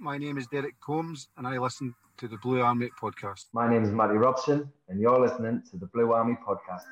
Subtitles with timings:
[0.00, 3.46] my name is Derek Combs, and I listen to the Blue Army podcast.
[3.52, 6.84] My name is Matty Robson, and you're listening to the Blue Army podcast.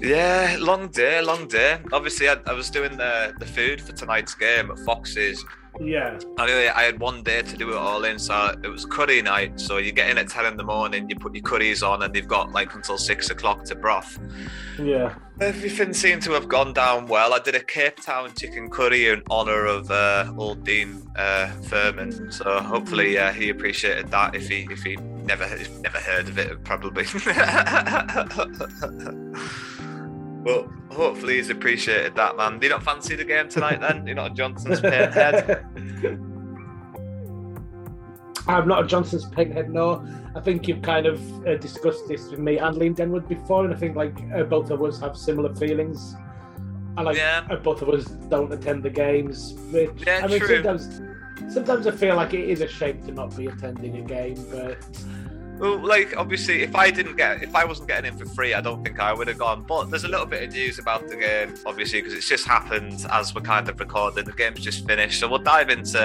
[0.00, 1.80] Yeah, long day, long day.
[1.92, 5.44] Obviously, I, I was doing the, the food for tonight's game at Fox's.
[5.80, 6.18] Yeah.
[6.38, 9.60] Anyway, I had one day to do it all in, so it was curry night.
[9.60, 12.14] So you get in at 10 in the morning, you put your curries on, and
[12.14, 14.18] they've got like until six o'clock to broth.
[14.78, 15.14] Yeah.
[15.40, 17.34] Everything seemed to have gone down well.
[17.34, 22.30] I did a Cape Town chicken curry in honour of uh, old Dean uh, Furman,
[22.30, 24.36] so hopefully uh, he appreciated that.
[24.36, 25.48] If he if he never
[25.80, 27.04] never heard of it, probably.
[30.44, 32.58] well, hopefully he's appreciated that, man.
[32.58, 33.80] Do you not fancy the game tonight?
[33.80, 35.64] Then you're not a Johnson's pinhead.
[38.46, 40.06] I'm not a Johnson's pinhead, no.
[40.36, 43.72] I think you've kind of uh, discussed this with me and Liam Denwood before, and
[43.72, 46.14] I think like uh, both of us have similar feelings.
[46.96, 47.46] And like Yeah.
[47.50, 49.54] uh, both of us don't attend the games.
[49.72, 50.62] Which, Yeah, I mean, true.
[50.62, 51.00] sometimes
[51.52, 54.76] sometimes I feel like it is a shame to not be attending a game, but
[55.64, 58.60] Well, like obviously, if I didn't get, if I wasn't getting in for free, I
[58.60, 59.62] don't think I would have gone.
[59.62, 63.06] But there's a little bit of news about the game, obviously, because it's just happened
[63.10, 64.26] as we're kind of recording.
[64.26, 65.98] The game's just finished, so we'll dive into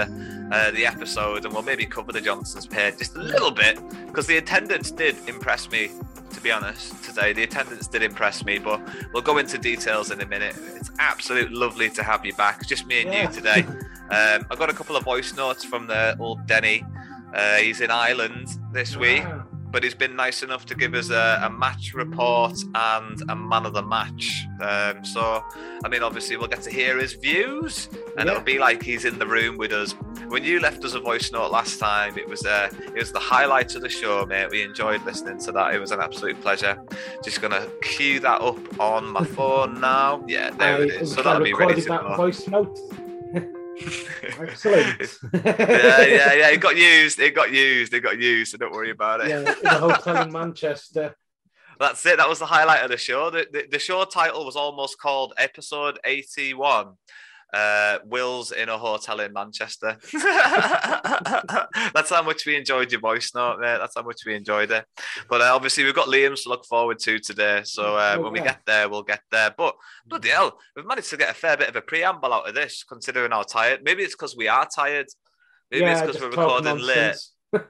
[0.53, 3.77] uh, the episode and we'll maybe cover the Johnsons' pair just a little bit
[4.07, 5.91] because the attendance did impress me.
[6.35, 8.79] To be honest, today the attendance did impress me, but
[9.11, 10.55] we'll go into details in a minute.
[10.75, 13.27] It's absolute lovely to have you back, just me and Yeah.
[13.27, 13.65] you today.
[14.11, 16.83] Um, I got a couple of voice notes from the old Denny.
[17.31, 19.45] Uh, he's in Ireland this week Wow.
[19.72, 23.66] But he's been nice enough to give us a, a match report and a man
[23.66, 24.46] of the match.
[24.62, 25.44] Um, so,
[25.84, 27.88] I mean, obviously, we'll get to hear his views,
[28.18, 28.34] and Yeah.
[28.34, 29.94] it'll be like he's in the room with us.
[30.28, 33.19] When you left us a voice note last time, it was uh, it was the
[33.19, 34.50] highlight of the show, mate.
[34.52, 35.74] We enjoyed listening to that.
[35.74, 36.78] It was an absolute pleasure.
[37.24, 40.24] Just gonna cue that up on my phone now.
[40.28, 41.13] Yeah, there I, it is.
[41.13, 42.16] So that'll be ready to that go.
[42.16, 42.78] voice note.
[44.40, 45.00] Excellent.
[45.34, 46.50] yeah, yeah, yeah.
[46.50, 47.19] It got used.
[47.19, 47.94] It got used.
[47.94, 48.51] It got used.
[48.51, 49.29] So don't worry about it.
[49.29, 51.16] yeah, a hotel in Manchester.
[51.79, 52.18] That's it.
[52.18, 53.29] That was the highlight of the show.
[53.29, 56.94] The, the, the show title was almost called Episode 81.
[57.51, 59.97] Uh, Will's in a hotel in Manchester.
[60.13, 63.77] That's how much we enjoyed your voice note, mate.
[63.79, 64.85] That's how much we enjoyed it.
[65.29, 67.61] But uh, obviously, we've got Liam's to look forward to today.
[67.63, 69.53] So uh, Oh, when we get there, we'll get there.
[69.57, 72.55] But bloody hell, we've managed to get a fair bit of a preamble out of
[72.55, 73.81] this, considering how tired.
[73.83, 75.07] Maybe it's because we are tired.
[75.71, 77.15] Maybe yeah, it's because we're recording late.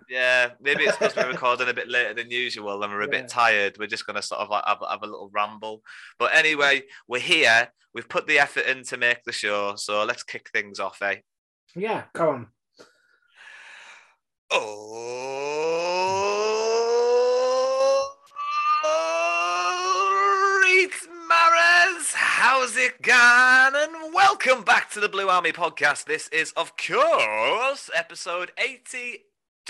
[0.10, 3.22] Yeah, maybe it's because we're recording a bit later than usual and we're a Yeah.
[3.22, 3.78] bit tired.
[3.80, 5.82] We're just going to sort of like have, have a little ramble.
[6.18, 7.70] But anyway, we're here.
[7.94, 9.76] We've put the effort in to make the show.
[9.78, 11.18] So let's kick things off, eh?
[11.76, 12.48] Yeah, go on.
[17.22, 18.16] Oh,
[20.64, 23.74] Reith Maras, how's it going?
[23.76, 26.06] And welcome back to the Blue Army podcast.
[26.06, 28.52] This is, of course, episode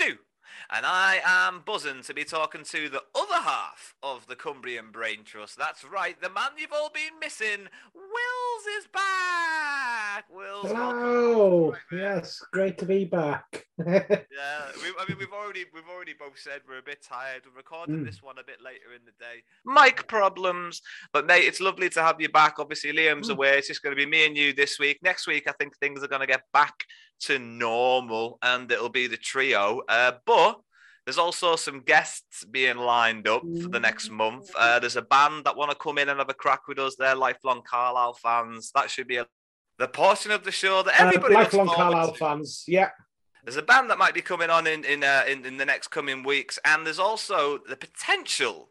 [0.00, 0.18] 82.
[0.72, 5.24] And I am buzzing to be talking to the other half of the Cumbrian Brain
[5.24, 5.58] Trust.
[5.58, 7.68] That's right, the man you've all been missing.
[7.94, 10.24] Wills is back.
[10.30, 10.66] Wills.
[10.66, 11.74] Hello.
[11.92, 13.66] Yes, great to be back.
[13.86, 17.42] Yeah, we, I mean, we've already we've already both said we're a bit tired.
[17.46, 18.04] We're recording Mm.
[18.06, 19.42] this one a bit later in the day.
[19.64, 20.82] Mic problems,
[21.14, 22.58] but mate, it's lovely to have you back.
[22.58, 23.32] Obviously, Liam's Mm.
[23.36, 23.58] away.
[23.58, 24.98] It's just going to be me and you this week.
[25.02, 26.84] Next week, I think things are going to get back
[27.20, 29.80] to normal, and it'll be the trio.
[29.88, 30.60] Uh, but
[31.06, 34.50] There's also some guests being lined up for the next month.
[34.56, 36.96] Uh, there's a band that want to come in and have a crack with us.
[36.96, 38.70] They're lifelong Carlisle fans.
[38.74, 39.26] That should be a,
[39.78, 42.18] the portion of the show that everybody uh, lifelong Carlisle to.
[42.18, 42.64] fans.
[42.68, 42.90] Yeah.
[43.44, 45.88] There's a band that might be coming on in in, uh, in in the next
[45.88, 48.68] coming weeks, and there's also the potential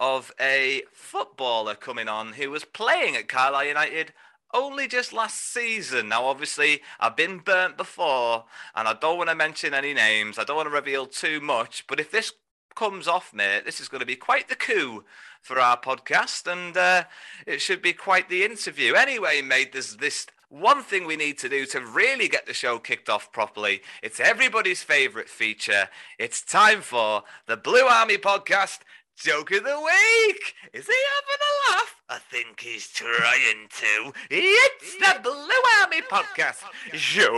[0.00, 4.12] of a footballer coming on who was playing at Carlisle United
[4.52, 6.08] only just last season.
[6.08, 8.44] Now, obviously, I've been burnt before,
[8.74, 10.38] and I don't want to mention any names.
[10.38, 12.32] I don't want to reveal too much, but if this
[12.74, 15.04] comes off, mate, this is going to be quite the coup
[15.42, 17.04] for our podcast, and uh,
[17.46, 18.94] it should be quite the interview.
[18.94, 22.78] Anyway, mate, there's this one thing we need to do to really get the show
[22.78, 23.82] kicked off properly.
[24.02, 25.88] It's everybody's favorite feature.
[26.18, 28.78] It's time for the Blue Army podcast.
[29.16, 30.54] Joke of the week!
[30.74, 31.96] Is he having a laugh?
[32.10, 34.12] I think he's trying to.
[34.30, 36.62] It's the Blue Army podcast.
[36.92, 37.32] Joke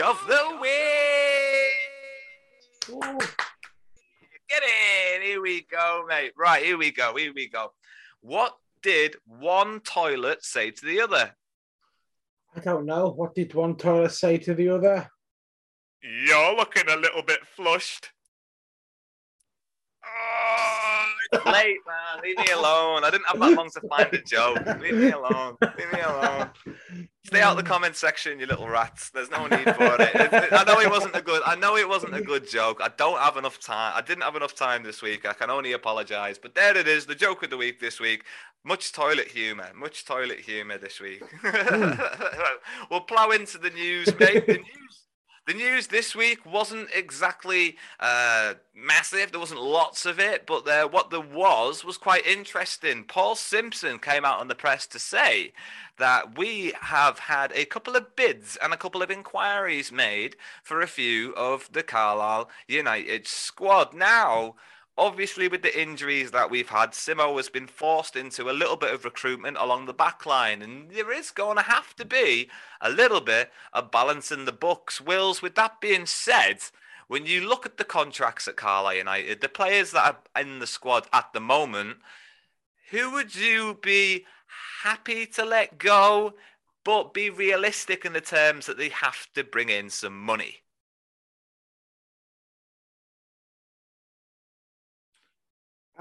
[0.00, 0.72] of the week!
[4.50, 5.22] Get in!
[5.22, 6.32] Here we go, mate.
[6.36, 7.72] Right, here we go, here we go.
[8.22, 11.32] What did one toilet say to the other?
[12.56, 13.10] I don't know.
[13.10, 15.08] What did one toilet say to the other?
[16.02, 18.10] You're looking a little bit flushed.
[21.32, 22.22] It's late, man.
[22.22, 23.04] Leave me alone.
[23.04, 24.58] I didn't have that long to find a joke.
[24.80, 25.56] Leave me alone.
[25.62, 26.50] Leave me alone.
[27.24, 29.08] Stay out the comment section, you little rats.
[29.10, 30.10] There's no need for it.
[30.14, 31.40] It- I know it wasn't a good.
[31.46, 32.80] I know it wasn't a good joke.
[32.82, 33.92] I don't have enough time.
[33.96, 35.24] I didn't have enough time this week.
[35.26, 36.36] I can only apologise.
[36.38, 37.06] But there it is.
[37.06, 38.24] The joke of the week this week.
[38.64, 39.70] Much toilet humour.
[39.74, 41.22] Much toilet humour this week.
[42.90, 44.46] we'll plow into the news, mate.
[44.46, 45.01] The news.
[45.44, 49.32] The news this week wasn't exactly uh, massive.
[49.32, 53.02] There wasn't lots of it, but there, what there was was quite interesting.
[53.02, 55.52] Paul Simpson came out on the press to say
[55.98, 60.80] that we have had a couple of bids and a couple of inquiries made for
[60.80, 63.92] a few of the Carlisle United squad.
[63.92, 64.54] Now,
[65.02, 68.94] obviously with the injuries that we've had, Simo has been forced into a little bit
[68.94, 72.48] of recruitment along the back line, and there is going to have to be
[72.80, 75.00] a little bit of balancing the books.
[75.00, 76.58] Wills, with that being said,
[77.08, 80.68] when you look at the contracts at Carlisle United, the players that are in the
[80.68, 81.96] squad at the moment,
[82.90, 84.24] who would you be
[84.84, 86.34] happy to let go,
[86.84, 90.61] but be realistic in the terms that they have to bring in some money?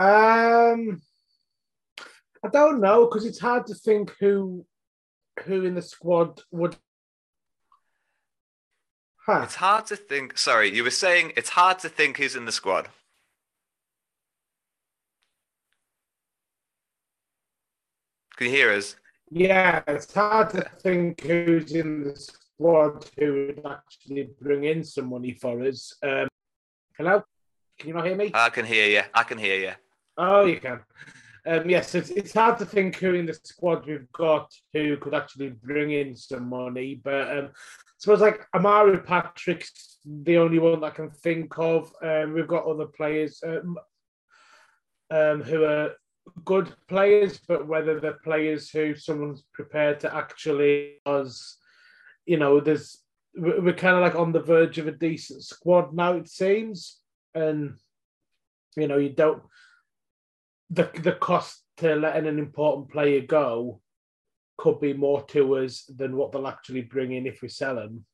[0.02, 1.00] Um,
[2.44, 4.66] I don't know because it's hard to think who
[5.44, 6.76] who in the squad would.
[9.28, 9.42] Huh.
[9.44, 10.40] It's hard to think.
[10.40, 12.90] Sorry, you were saying it's hard to think who's in the squad.
[18.38, 18.96] Can you hear us?
[19.30, 25.10] Yeah, it's hard to think who's in the squad who would actually bring in some
[25.10, 25.96] money for us.
[26.02, 26.28] Um,
[26.98, 27.22] hello,
[27.78, 28.32] can you not hear me?
[28.34, 29.04] I can hear you.
[29.14, 29.74] I can hear you.
[30.18, 30.82] Oh, you can.
[31.46, 35.16] Um, yes, it's, it's hard to think who in the squad we've got who could
[35.16, 40.82] actually bring in some money, but um, I suppose like Omari Patrick's the only one
[40.82, 41.92] that I can think of.
[42.04, 43.78] Um, we've got other players um,
[45.10, 45.92] um, who are
[46.46, 51.58] good players, but whether they're players who someone's prepared to actually, as
[52.26, 53.00] you know, there's
[53.36, 57.00] we're kind of like on the verge of a decent squad now, it seems,
[57.34, 57.78] and
[58.76, 59.42] you know, you don't
[60.72, 63.82] the the cost to letting an important player go
[64.58, 68.06] could be more to us than what they'll actually bring in if we sell them.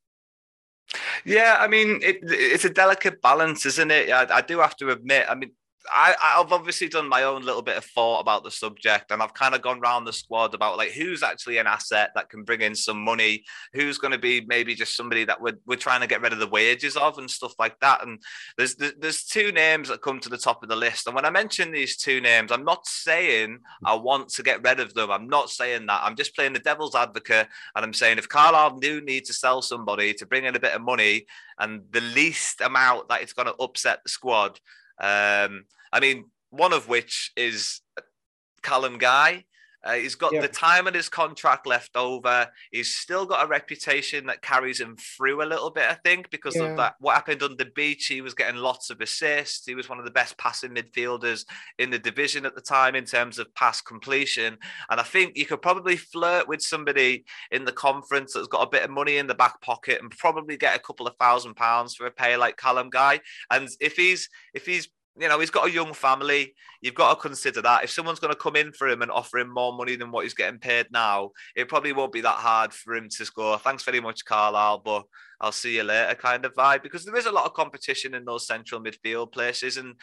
[1.24, 4.10] Yeah, I mean, it, it's a delicate balance, isn't it?
[4.10, 5.26] I, I do have to admit.
[5.28, 5.50] I mean,
[5.92, 9.34] I, I've obviously done my own little bit of thought about the subject, and I've
[9.34, 12.60] kind of gone round the squad about like who's actually an asset that can bring
[12.60, 16.06] in some money, who's going to be maybe just somebody that we're, we're trying to
[16.06, 18.02] get rid of the wages of and stuff like that.
[18.02, 18.22] And
[18.56, 21.30] there's there's two names that come to the top of the list, and when I
[21.30, 25.10] mention these two names, I'm not saying I want to get rid of them.
[25.10, 26.00] I'm not saying that.
[26.02, 29.62] I'm just playing the devil's advocate, and I'm saying if Carlisle do need to sell
[29.62, 31.26] somebody to bring in a bit of money,
[31.58, 34.58] and the least amount that it's going to upset the squad.
[35.00, 37.80] Um, I mean, one of which is
[38.62, 39.44] Callum Guy.
[39.88, 40.42] Uh, he's got Yeah.
[40.42, 42.52] the time of his contract left over.
[42.70, 46.54] He's still got a reputation that carries him through a little bit, I think, because
[46.56, 46.64] Yeah.
[46.64, 46.96] of that.
[46.98, 49.64] What happened on the Beach, he was getting lots of assists.
[49.64, 51.46] He was one of the best passing midfielders
[51.78, 54.58] in the division at the time in terms of pass completion.
[54.90, 58.70] And I think you could probably flirt with somebody in the conference that's got a
[58.70, 61.94] bit of money in the back pocket and probably get a couple of thousand pounds
[61.94, 63.20] for a pay like Callum Guy.
[63.50, 64.88] And if he's if he's
[65.20, 66.54] you know, he's got a young family.
[66.80, 67.84] You've got to consider that.
[67.84, 70.24] If someone's going to come in for him and offer him more money than what
[70.24, 73.58] he's getting paid now, it probably won't be that hard for him to score.
[73.58, 75.04] Thanks very much, Carlisle, but
[75.40, 78.24] I'll see you later kind of vibe because there is a lot of competition in
[78.24, 79.76] those central midfield places.
[79.76, 79.94] And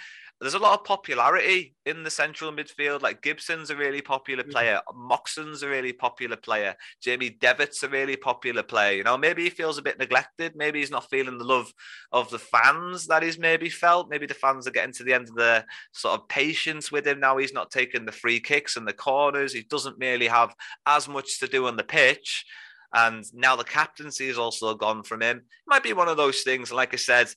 [0.42, 3.02] there's a lot of popularity in the central midfield.
[3.02, 8.18] Like Gibson's a really popular player, Moxon's a really popular player, Jamie Devitt's a really
[8.18, 8.98] popular player.
[8.98, 10.54] You know, maybe he feels a bit neglected.
[10.56, 11.74] Maybe he's not feeling the love
[12.12, 14.10] of the fans that he's maybe felt.
[14.10, 17.22] Maybe the fans are getting to the end of the sort of patience with him
[17.22, 17.38] now.
[17.38, 19.54] He's not taking the free kicks and the corners.
[19.54, 20.54] He doesn't really have
[20.86, 22.46] as much to do on the pitch.
[22.94, 25.38] And now the captaincy is also gone from him.
[25.38, 26.72] It might be one of those things.
[26.72, 27.28] Like I said,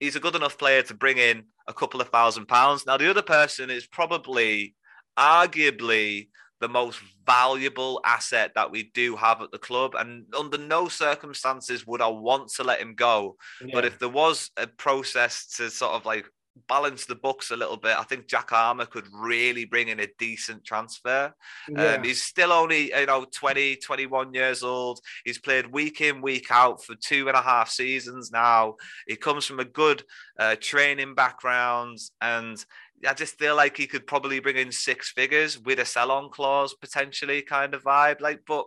[0.00, 2.86] he's a good enough player to bring in a couple of thousand pounds.
[2.86, 4.74] Now, the other person is probably,
[5.16, 6.28] arguably,
[6.60, 9.94] the most valuable asset that we do have at the club.
[9.94, 13.36] And under no circumstances would I want to let him go.
[13.60, 13.68] Yeah.
[13.74, 16.26] But if there was a process to sort of like
[16.68, 17.96] balance the books a little bit.
[17.96, 21.32] I think Jack Armer could really bring in a decent transfer.
[21.68, 21.94] Yeah.
[21.94, 25.00] Um, he's still only, you know, 20, 21 years old.
[25.24, 28.76] He's played week in, week out for two and a half seasons now.
[29.06, 30.02] He comes from a good
[30.38, 32.64] uh, training background and
[33.06, 36.74] I just feel like he could probably bring in six figures with a sell-on clause
[36.74, 38.20] potentially kind of vibe.
[38.20, 38.66] Like, but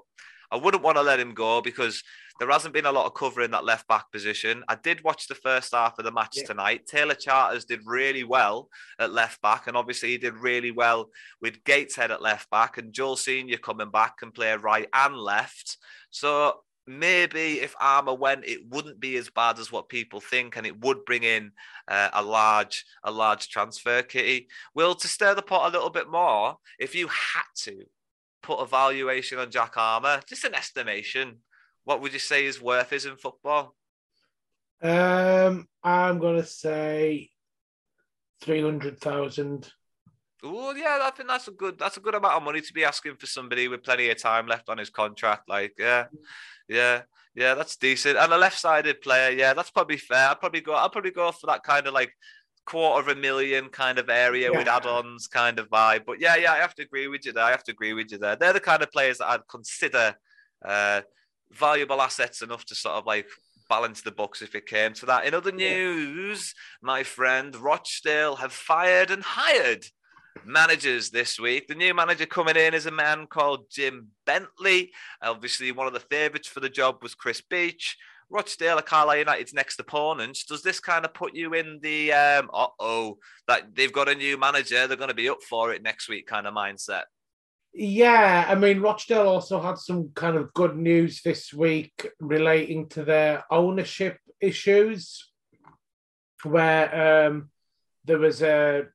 [0.52, 2.04] I wouldn't want to let him go because
[2.40, 4.64] there hasn't been a lot of cover in that left back position.
[4.68, 6.46] I did watch the first half of the match yeah.
[6.46, 6.88] tonight.
[6.88, 8.70] Taylor Charters did really well
[9.00, 11.10] at left back, and obviously he did really well
[11.42, 15.78] with Gateshead at left back, and Joel Senior coming back and play right and left.
[16.10, 20.66] So maybe if Armer went, it wouldn't be as bad as what people think, and
[20.66, 21.52] it would bring in
[21.88, 24.48] uh, a large, a large transfer kitty.
[24.74, 27.86] Will to stir the pot a little bit more, if you had to
[28.42, 31.38] put a valuation on Jack Armer, just an estimation,
[31.92, 33.76] what would you say his worth is in football?
[34.82, 37.30] Um, I'm gonna say
[38.42, 39.70] three hundred thousand.
[40.42, 42.86] Oh yeah, I think that's a good that's a good amount of money to be
[42.86, 45.50] asking for somebody with plenty of time left on his contract.
[45.50, 46.06] Like, yeah,
[46.70, 47.02] yeah,
[47.36, 48.18] yeah, that's decent.
[48.18, 50.30] And a left-sided player, yeah, that's probably fair.
[50.30, 50.74] I'd probably go.
[50.74, 52.14] I'll probably go for that kind of like
[52.66, 54.58] quarter of a million kind of area yeah.
[54.58, 56.06] with add-ons kind of vibe.
[56.06, 57.44] But yeah, yeah, I have to agree with you there.
[57.44, 58.38] I have to agree with you there.
[58.38, 60.16] They're the kind of players that I'd consider
[60.64, 61.02] uh,
[61.54, 63.28] valuable assets enough to sort of like
[63.70, 65.26] balance the books if it came to that.
[65.26, 69.86] In other news, my friend Rochdale have fired and hired
[70.46, 71.68] managers this week.
[71.68, 74.92] The new manager coming in is a man called Jim Bentley.
[75.22, 77.98] Obviously, one of the favourites for the job was Chris Beech.
[78.30, 80.46] Rochdale are Carlisle United's next opponents.
[80.46, 83.18] Does this kind of put you in the um, uh oh
[83.48, 86.28] that they've got a new manager, they're going to be up for it next week
[86.28, 87.04] kind of mindset?
[87.74, 93.06] Yeah, I mean, Rochdale also had some kind of good news this week relating to
[93.06, 95.32] their ownership issues,
[96.44, 97.50] where um,
[98.04, 98.88] there was a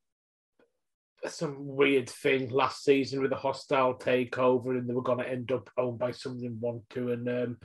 [1.27, 5.51] some weird thing last season with a hostile takeover, and they were going to end
[5.53, 7.57] up owned by someone they want to, and um,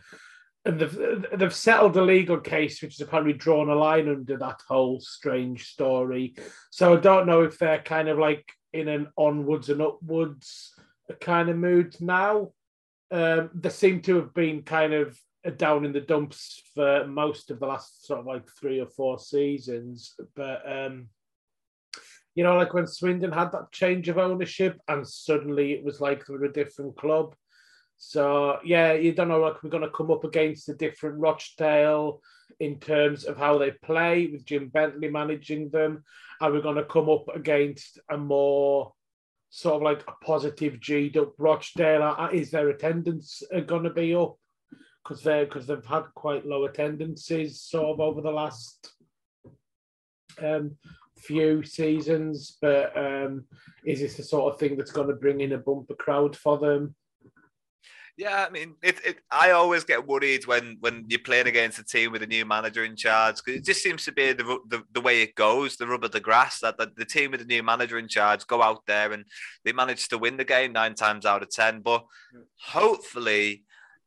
[0.64, 4.62] and they've they've settled a legal case, which has apparently drawn a line under that
[4.66, 6.36] whole strange story.
[6.70, 10.74] So I don't know if they're kind of like in an onwards and upwards
[11.20, 12.52] kind of mood now.
[13.12, 15.20] Um, they seem to have been kind of
[15.58, 19.20] down in the dumps for most of the last sort of like three or four
[19.20, 20.14] seasons.
[20.36, 21.10] But um,
[22.36, 26.26] you know, like when Swindon had that change of ownership, and suddenly it was like
[26.26, 27.36] they were a different club.
[27.98, 32.22] So yeah, you don't know like we're going to come up against a different Rochdale
[32.60, 36.04] in terms of how they play with Jim Bentley managing them.
[36.40, 38.94] Are we going to come up against a more
[39.52, 42.30] sort of like a positive G'd up Rochdale?
[42.34, 44.38] Is their attendance going to be up?
[45.04, 48.94] Because they because they've had quite low attendances sort of over the last
[50.42, 50.78] um,
[51.18, 52.58] few seasons.
[52.62, 53.46] But um,
[53.86, 56.58] is this the sort of thing that's going to bring in a bumper crowd for
[56.58, 56.96] them?
[58.18, 61.84] Yeah, I mean, it, it, I always get worried when when you're playing against a
[61.84, 64.84] team with a new manager in charge because it just seems to be the, the,
[64.92, 66.60] the way it goes, the rub of the grass.
[66.60, 69.26] That the, the team with a new manager in charge go out there and
[69.64, 71.82] they manage to win the game nine times out of ten.
[71.82, 72.06] But
[72.60, 73.64] hopefully,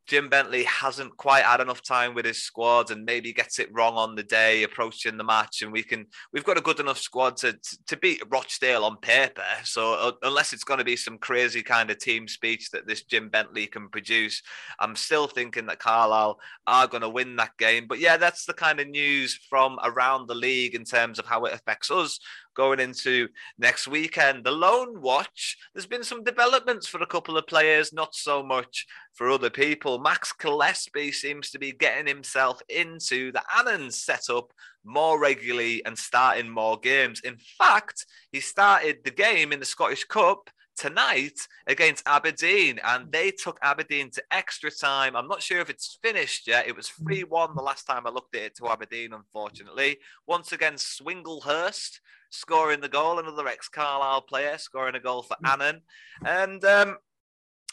[0.06, 3.94] Jim Bentley hasn't quite had enough time with his squad and maybe gets it wrong
[3.94, 7.36] on the day approaching the match and we can we've got a good enough squad
[7.38, 9.42] to to beat Rochdale on paper.
[9.64, 13.02] So uh, unless it's going to be some crazy kind of team speech that this
[13.04, 14.42] Jim Bentley can produce
[14.78, 17.86] I'm still thinking that Carlisle are going to win that game.
[17.88, 21.44] But yeah that's the kind of news from around the league in terms of how
[21.44, 22.18] it affects us
[22.54, 24.44] going into next weekend.
[24.44, 28.86] The Lone Watch, there's been some developments for a couple of players, not so much
[29.12, 29.98] for other people.
[29.98, 34.52] Max Gillespie seems to be getting himself into the Annan setup
[34.84, 37.20] more regularly and starting more games.
[37.20, 43.30] In fact, he started the game in the Scottish Cup tonight against Aberdeen, and they
[43.30, 45.16] took Aberdeen to extra time.
[45.16, 46.66] I'm not sure if it's finished yet.
[46.66, 49.98] It was 3 1 the last time I looked at it to Aberdeen, unfortunately.
[50.26, 52.00] Once again, Swinglehurst
[52.34, 55.82] scoring the goal, another ex Carlisle player scoring a goal for Annan.
[56.24, 56.96] And um,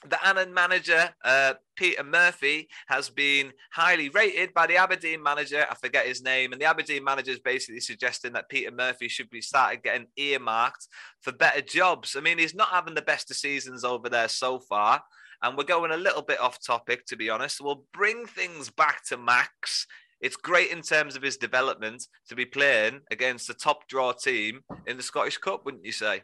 [0.07, 5.65] the Annan manager, uh, Peter Murphy, has been highly rated by the Aberdeen manager.
[5.69, 6.53] I forget his name.
[6.53, 10.87] And the Aberdeen manager is basically suggesting that Peter Murphy should be started getting earmarked
[11.21, 12.15] for better jobs.
[12.15, 15.03] I mean, he's not having the best of seasons over there so far.
[15.43, 17.61] And we're going a little bit off topic, to be honest.
[17.61, 19.87] We'll bring things back to Max.
[20.21, 24.61] It's great in terms of his development to be playing against the top draw team
[24.85, 26.21] in the Scottish Cup, wouldn't you say?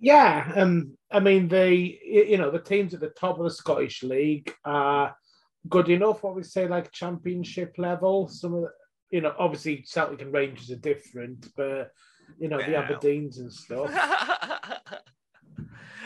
[0.00, 4.02] Yeah, um, I mean the you know the teams at the top of the Scottish
[4.02, 5.14] League are
[5.68, 6.22] good enough.
[6.22, 8.28] What we say like championship level.
[8.28, 8.70] Some of the,
[9.10, 11.90] you know obviously Celtic and Rangers are different, but
[12.38, 13.90] you know the Aberdeens and stuff.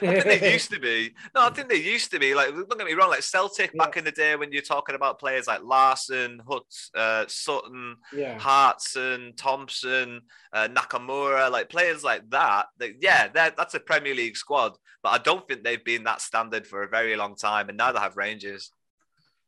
[0.02, 1.14] I think they used to be.
[1.34, 2.34] No, I think they used to be.
[2.34, 3.10] Like, don't get me wrong.
[3.10, 3.84] Like Celtic yeah.
[3.84, 6.64] back in the day, when you're talking about players like Larsson, Hutt,
[6.94, 8.38] uh, Sutton, yeah.
[8.38, 12.66] Hartson, Thompson, uh, Nakamura, like players like that.
[12.78, 14.76] That yeah, that's a Premier League squad.
[15.02, 18.00] But I don't think they've been that standard for a very long time, and neither
[18.00, 18.70] have Rangers.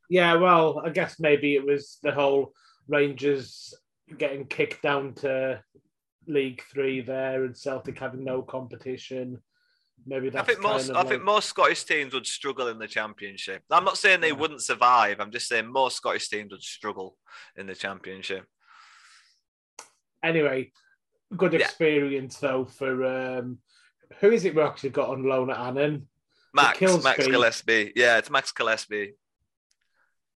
[0.08, 2.52] Yeah, well, I guess maybe it was the whole
[2.88, 3.74] Rangers
[4.18, 5.62] getting kicked down to
[6.26, 9.40] League Three there, and Celtic having no competition
[10.06, 11.08] maybe I think most I like...
[11.08, 13.62] think most Scottish teams would struggle in the championship.
[13.70, 14.34] I'm not saying they yeah.
[14.34, 15.20] wouldn't survive.
[15.20, 17.16] I'm just saying most Scottish teams would struggle
[17.56, 18.44] in the championship.
[20.22, 20.72] Anyway,
[21.36, 22.48] good experience yeah.
[22.48, 23.58] though for um,
[24.20, 26.08] who is it we actually got on loan at Annan?
[26.52, 27.92] Max Max Gillespie.
[27.94, 29.14] Yeah, it's Max Gillespie.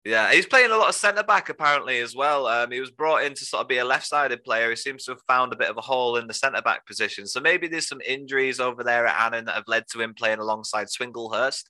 [0.03, 2.47] Yeah, he's playing a lot of centre back apparently as well.
[2.47, 4.71] Um, he was brought in to sort of be a left sided player.
[4.71, 7.27] He seems to have found a bit of a hole in the centre back position.
[7.27, 10.39] So maybe there's some injuries over there at Annan that have led to him playing
[10.39, 11.65] alongside Swinglehurst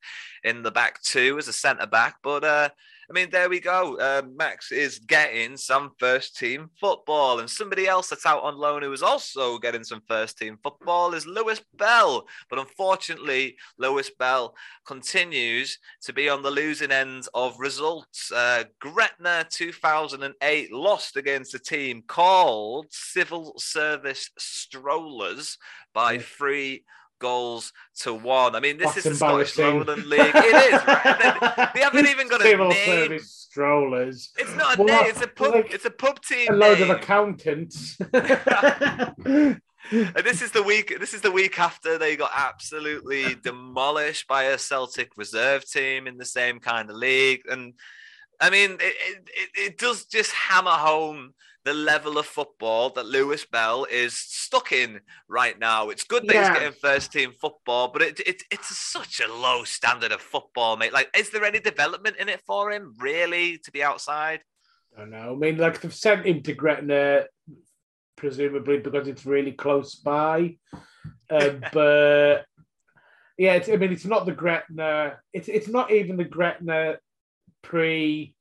[0.44, 2.18] in the back two as a centre back.
[2.22, 2.68] But uh,
[3.10, 3.98] I mean, there we go.
[3.98, 7.40] Uh, Max is getting some first team football.
[7.40, 11.12] And somebody else that's out on loan who is also getting some first team football
[11.14, 12.24] is Lewis Bell.
[12.48, 14.54] But unfortunately, Lewis Bell
[14.86, 18.30] continues to be on the losing end of results.
[18.30, 25.58] Uh, Gretna 2008 lost against a team called Civil Service Strollers
[25.92, 26.84] by three
[27.20, 28.56] goals to one.
[28.56, 30.20] I mean, this That's is the Scottish Lowland League.
[30.34, 30.86] It is.
[30.86, 31.70] Right?
[31.74, 32.86] They, haven't even got Civil a name.
[32.86, 34.30] Service strollers.
[34.36, 35.10] It's not a well, name.
[35.10, 35.54] It's a pub.
[35.54, 36.48] Like it's a pub team.
[36.50, 36.90] A load name.
[36.90, 37.98] of accountants.
[39.92, 40.94] And this is the week.
[41.00, 46.16] This is the week after they got absolutely demolished by a Celtic reserve team in
[46.16, 47.40] the same kind of league.
[47.50, 47.74] And
[48.40, 53.44] I mean, it, it, it does just hammer home the level of football that Lewis
[53.44, 55.90] Bell is stuck in right now.
[55.90, 56.48] It's good that yeah.
[56.48, 60.76] he's getting first team football, but it, it, it's such a low standard of football,
[60.76, 60.92] mate.
[60.92, 64.40] Like, is there any development in it for him, really, to be outside?
[64.96, 65.32] I don't know.
[65.32, 67.26] I mean, like, they've sent him to Gretna,
[68.16, 70.56] presumably because it's really close by.
[71.28, 72.46] Uh, but
[73.36, 76.96] yeah, it's, I mean, it's not the Gretna, it's, it's not even the Gretna
[77.62, 78.34] pre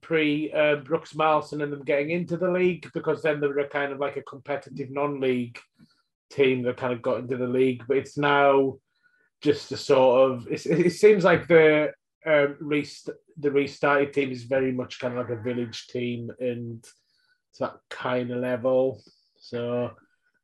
[0.00, 3.92] pre uh, Brooks Mileson and them getting into the league because then they were kind
[3.92, 5.58] of like a competitive non-league
[6.30, 7.82] team that kind of got into the league.
[7.86, 8.78] But it's now
[9.42, 11.92] just a sort of it seems like the
[12.24, 16.84] um, rest, the restarted team is very much kind of like a village team and
[17.50, 19.02] it's that kind of level.
[19.38, 19.90] So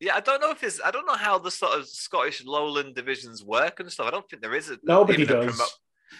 [0.00, 2.94] yeah, I don't know if it's I don't know how the sort of Scottish lowland
[2.94, 4.06] divisions work and stuff.
[4.06, 5.58] I don't think there is a nobody does.
[5.58, 5.64] A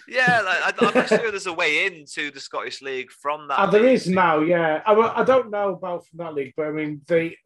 [0.07, 3.59] yeah, like, I'm not sure there's a way into the Scottish League from that.
[3.59, 4.81] Uh, there is now, yeah.
[4.85, 7.37] I, I don't know about from that league, but I mean, they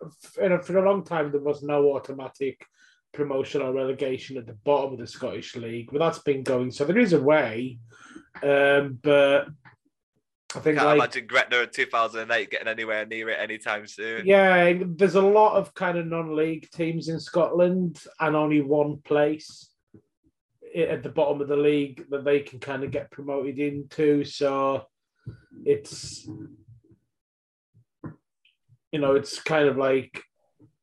[0.63, 2.65] for a long time there was no automatic
[3.13, 6.71] promotion or relegation at the bottom of the Scottish League, but that's been going.
[6.71, 7.79] So there is a way,
[8.41, 9.47] um, but
[10.55, 14.25] I think can't like, imagine Gretna in 2008 getting anywhere near it anytime soon.
[14.25, 19.69] Yeah, there's a lot of kind of non-league teams in Scotland, and only one place
[20.75, 24.23] at the bottom of the league that they can kind of get promoted into.
[24.23, 24.85] So
[25.65, 26.27] it's
[28.91, 30.21] you know it's kind of like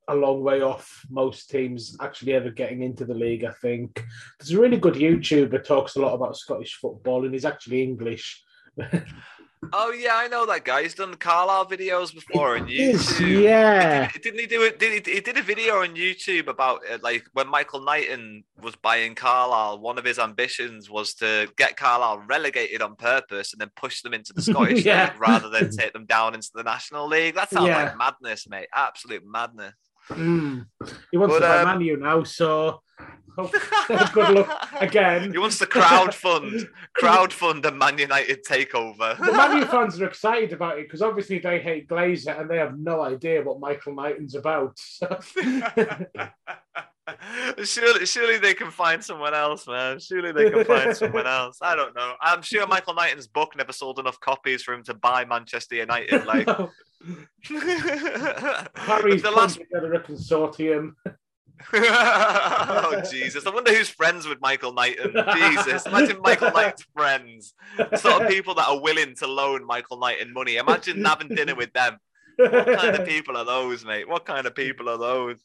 [0.09, 3.44] a long way off most teams actually ever getting into the league.
[3.44, 4.05] I think
[4.38, 8.42] there's a really good YouTuber talks a lot about Scottish football and he's actually English.
[9.72, 10.82] Oh yeah, I know that guy.
[10.82, 13.42] He's done Carlisle videos before on YouTube.
[13.42, 14.08] yeah.
[14.10, 14.78] Didn't, didn't he do it?
[14.78, 18.74] Did he, he did a video on YouTube about uh, like when Michael Knighton was
[18.76, 19.78] buying Carlisle.
[19.80, 24.14] One of his ambitions was to get Carlisle relegated on purpose and then push them
[24.14, 25.10] into the Scottish Yeah.
[25.12, 27.34] League rather than take them down into the National League.
[27.34, 27.84] That sounds Yeah.
[27.84, 28.68] like madness, mate.
[28.74, 29.74] Absolute madness.
[30.08, 30.66] Mm.
[31.10, 32.82] He wants But, to buy um, Man U now, so
[34.12, 35.32] good luck again.
[35.32, 36.68] He wants to crowdfund,
[37.00, 39.16] crowdfund a Man United takeover.
[39.18, 42.58] The Man U fans are excited about it because obviously they hate Glazer and they
[42.58, 44.78] have no idea what Michael Knighton's about.
[44.78, 45.20] So.
[47.64, 49.98] surely, surely they can find someone else, man.
[50.00, 51.58] Surely they can find someone else.
[51.62, 52.14] I don't know.
[52.20, 56.26] I'm sure Michael Knighton's book never sold enough copies for him to buy Manchester United.
[56.26, 56.48] Like
[58.74, 59.58] Harry's the last.
[59.58, 60.94] together a consortium.
[61.74, 63.46] oh Jesus!
[63.46, 65.12] I wonder who's friends with Michael Knighton.
[65.34, 65.86] Jesus!
[65.86, 70.32] Imagine Michael Knighton's friends, the sort of people that are willing to loan Michael Knighton
[70.32, 70.56] money.
[70.56, 71.98] Imagine having dinner with them.
[72.36, 74.08] What kind of people are those, mate?
[74.08, 75.38] What kind of people are those?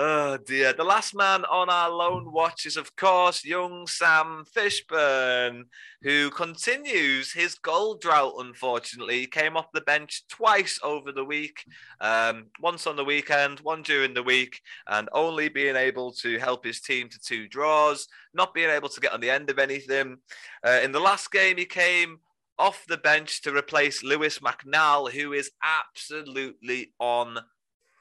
[0.00, 0.72] Oh dear.
[0.72, 5.64] The last man on our lone watch is, of course, young Sam Fishburn,
[6.02, 9.18] who continues his goal drought, unfortunately.
[9.18, 11.64] He came off the bench twice over the week,
[12.00, 16.64] um, once on the weekend, one during the week, and only being able to help
[16.64, 20.18] his team to two draws, not being able to get on the end of anything.
[20.64, 22.20] Uh, in the last game, he came
[22.56, 27.38] off the bench to replace Lewis McNall, who is absolutely on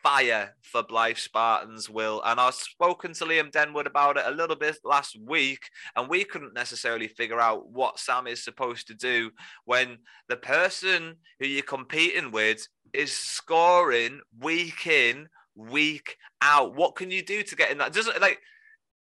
[0.07, 2.21] fire for Blyth Spartans, Will.
[2.25, 6.23] And I've spoken to Liam Denwood about it a little bit last week, and we
[6.23, 9.31] couldn't necessarily figure out what Sam is supposed to do
[9.65, 9.97] when
[10.29, 16.73] the person who you're competing with is scoring week in, week out.
[16.73, 17.91] What can you do to get in that?
[17.91, 18.39] Doesn't like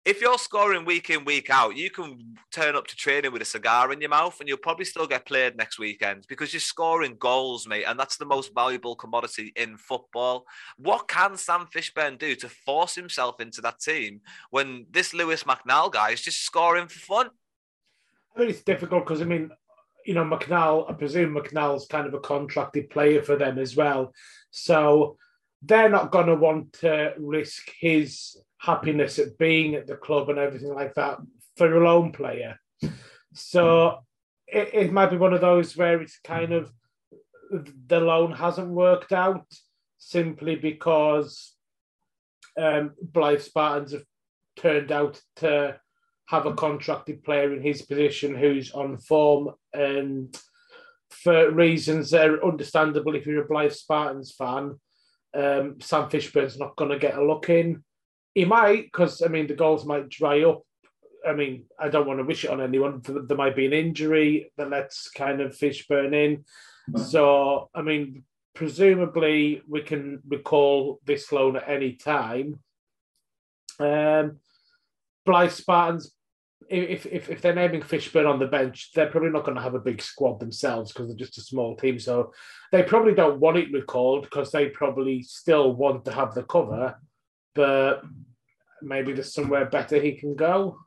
[0.05, 3.47] if you're scoring week in, week out, you can turn up to training with a
[3.47, 7.17] cigar in your mouth and you'll probably still get played next weekend because you're scoring
[7.19, 7.85] goals, mate.
[7.85, 10.45] And that's the most valuable commodity in football.
[10.77, 15.91] What can Sam Fishburn do to force himself into that team when this Lewis McNall
[15.91, 17.31] guy is just scoring for fun?
[18.37, 19.51] I mean, it's difficult because I mean,
[20.05, 20.91] you know, McNall.
[20.91, 24.13] I presume McNall's kind of a contracted player for them as well,
[24.51, 25.17] so
[25.63, 30.39] they're not going to want to risk his happiness at being at the club and
[30.39, 31.19] everything like that
[31.57, 32.59] for a lone player.
[33.35, 33.99] So
[34.47, 36.73] it, it might be one of those where it's kind of
[37.87, 39.47] the loan hasn't worked out
[39.99, 41.55] simply because
[42.59, 44.05] um, Blyth Spartans have
[44.57, 45.79] turned out to
[46.27, 50.35] have a contracted player in his position who's on form and
[51.11, 54.79] for reasons that are understandable if you're a Blyth Spartans fan,
[55.35, 57.85] um, Sam Fishburn's not going to get a look in.
[58.35, 60.63] He might, because I mean, the goals might dry up.
[61.27, 63.01] I mean, I don't want to wish it on anyone.
[63.03, 66.45] There might be an injury that lets kind of Fishburn in.
[66.99, 72.61] So, I mean, presumably we can recall this loan at any time.
[73.81, 74.39] Um,
[75.27, 76.15] Blyth Spartans,
[76.69, 79.75] if, if, if they're naming Fishburn on the bench, they're probably not going to have
[79.75, 81.99] a big squad themselves because they're just a small team.
[81.99, 82.33] So
[82.71, 87.01] they probably don't want it recalled because they probably still want to have the cover,
[87.55, 88.03] but
[88.83, 90.79] maybe there's somewhere better he can go.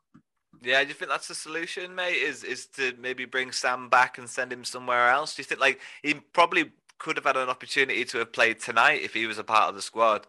[0.63, 2.15] Yeah, do you think that's the solution, mate?
[2.15, 5.35] Is is to maybe bring Sam back and send him somewhere else?
[5.35, 9.01] Do you think like he probably could have had an opportunity to have played tonight
[9.03, 10.25] if he was a part of the squad?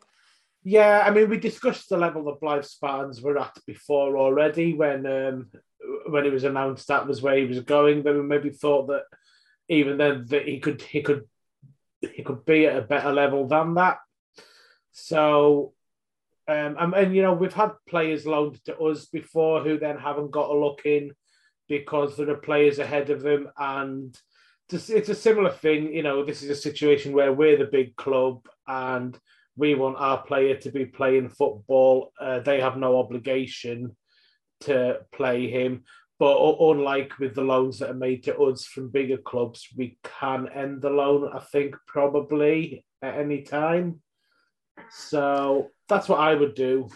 [0.64, 5.07] Yeah, I mean, we discussed the level that Blyth Spartans were at before already when
[5.07, 5.51] um,
[6.09, 8.03] when it was announced that was where he was going.
[8.03, 9.05] But we maybe thought that
[9.68, 11.24] even then that he could he could
[12.01, 13.98] he could be at a better level than that.
[14.92, 15.74] So,
[16.48, 20.30] um, and, and you know, we've had players loaned to us before who then haven't
[20.30, 21.12] got a look in
[21.68, 24.18] because there are players ahead of them, and
[24.70, 25.92] just, it's a similar thing.
[25.92, 29.18] You know, this is a situation where we're the big club and
[29.56, 32.12] we want our player to be playing football.
[32.20, 33.96] Uh, they have no obligation
[34.61, 35.84] to play him.
[36.18, 40.48] But unlike with the loans that are made to us from bigger clubs, we can
[40.48, 44.00] end the loan, I think, probably at any time.
[44.90, 46.88] So that's what I would do.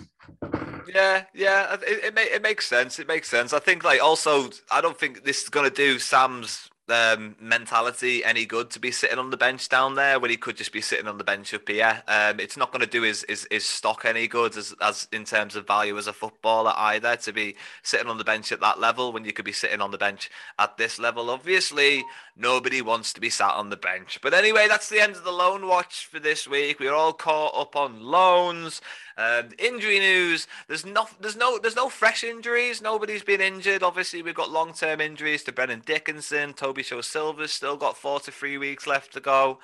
[0.87, 2.99] Yeah, yeah, it, it, it makes sense.
[2.99, 3.53] It makes sense.
[3.53, 8.25] I think like also, I don't think this is going to do Sam's um, mentality
[8.25, 10.81] any good to be sitting on the bench down there when he could just be
[10.81, 12.03] sitting on the bench up here.
[12.09, 15.25] Um, it's not going to do his, his his stock any good as as in
[15.25, 18.81] terms of value as a footballer either to be sitting on the bench at that
[18.81, 21.31] level when you could be sitting on the bench at this level.
[21.31, 22.05] Obviously,
[22.37, 24.19] nobody wants to be sat on the bench.
[24.23, 26.81] But anyway, that's the end of the loan watch for this week.
[26.81, 28.81] We're all caught up on loans.
[29.17, 32.81] Um, injury news: there's no, there's no, there's no fresh injuries.
[32.81, 33.83] Nobody's been injured.
[33.83, 36.55] Obviously, we've got long-term injuries to Brennan Dickenson.
[36.55, 39.59] Toby Show Silver's still got four to three weeks left to go.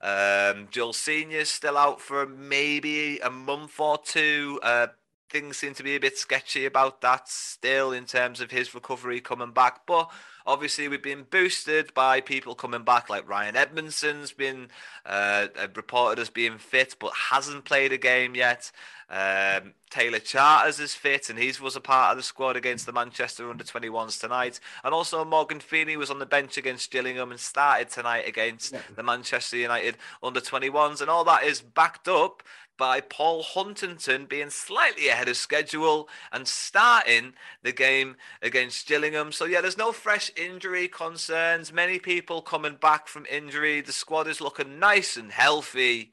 [0.00, 4.60] Um, Joel Senior's still out for maybe a month or two.
[4.62, 4.88] Uh,
[5.30, 9.20] things seem to be a bit sketchy about that still in terms of his recovery
[9.20, 9.86] coming back.
[9.86, 10.10] But
[10.46, 14.68] obviously, we've been boosted by people coming back, like Ryan Edmondson's been
[15.06, 18.70] uh, reported as being fit but hasn't played a game yet.
[19.10, 22.92] Um, Taylor Charters is fit and he was a part of the squad against the
[22.92, 24.58] Manchester under 21s tonight.
[24.82, 28.80] And also Morgan Feeney was on the bench against Gillingham and started tonight against yeah.
[28.96, 31.00] the Manchester United under 21s.
[31.00, 32.42] And all that is backed up
[32.76, 39.32] by Paul Huntington being slightly ahead of schedule and starting the game against Gillingham.
[39.32, 41.72] So, yeah, there's no fresh injury concerns.
[41.72, 43.80] Many people coming back from injury.
[43.80, 46.12] The squad is looking nice and healthy.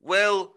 [0.00, 0.54] Will,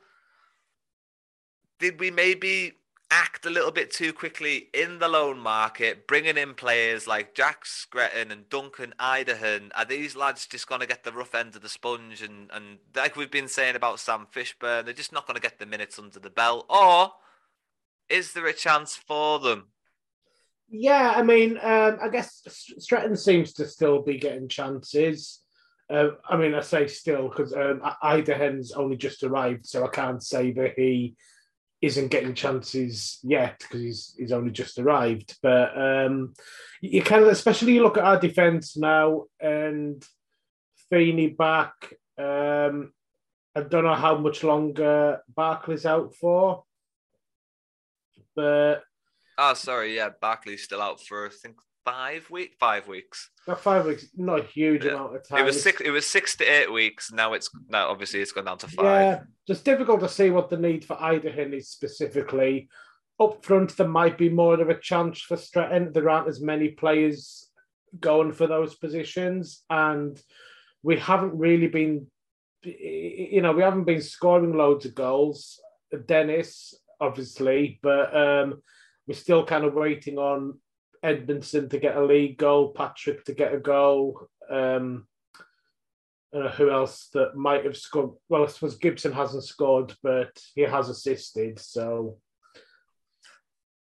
[1.84, 2.72] did we maybe
[3.12, 7.66] act a little bit too quickly in the loan market, bringing in players like Jack
[7.66, 9.70] Stretton and Duncan Idehen.
[9.76, 12.22] Are these lads just going to get the rough end of the sponge?
[12.22, 15.60] And, and like we've been saying about Sam Fishburn, they're just not going to get
[15.60, 16.66] the minutes under the belt?
[16.70, 17.12] Or
[18.08, 19.68] is there a chance for them?
[20.70, 25.42] Yeah, I mean, um, I guess Stretton seems to still be getting chances.
[25.90, 30.24] Uh, I mean, I say still because um, Idehen's only just arrived, so I can't
[30.24, 31.18] say that he
[31.84, 35.36] isn't getting chances yet because he's he's only just arrived.
[35.44, 36.34] But um,
[36.80, 40.02] you kind of, especially you look at our defence now and
[40.90, 41.74] Feeney back.
[42.18, 42.94] Um,
[43.54, 46.64] I don't know how much longer Barclay's out for,
[48.34, 48.84] but
[49.38, 53.30] oh, sorry, yeah, Barclay's still out for I think five week, five weeks.
[53.48, 54.92] About five weeks, not a huge yeah.
[54.92, 55.40] amount of time.
[55.40, 55.82] It was six.
[55.82, 57.12] It was six to eight weeks.
[57.12, 58.86] Now it's now obviously it's gone down to five.
[58.86, 62.70] Yeah, just difficult to see what the need for Idehen is specifically.
[63.20, 65.94] Up front, there might be more of a chance for Stretton.
[65.94, 67.50] There aren't as many players
[68.00, 70.20] going for those positions, and
[70.82, 72.08] we haven't really been,
[72.64, 75.60] you know, we haven't been scoring loads of goals.
[76.08, 78.64] Dennis, obviously, but um,
[79.06, 80.58] we're still kind of waiting on
[81.04, 84.28] Edmondson to get a league goal, Patrick to get a goal.
[84.50, 85.08] Um,
[86.34, 88.12] uh, who else that might have scored?
[88.28, 91.60] Well, I suppose Gibson hasn't scored, but he has assisted.
[91.60, 92.18] So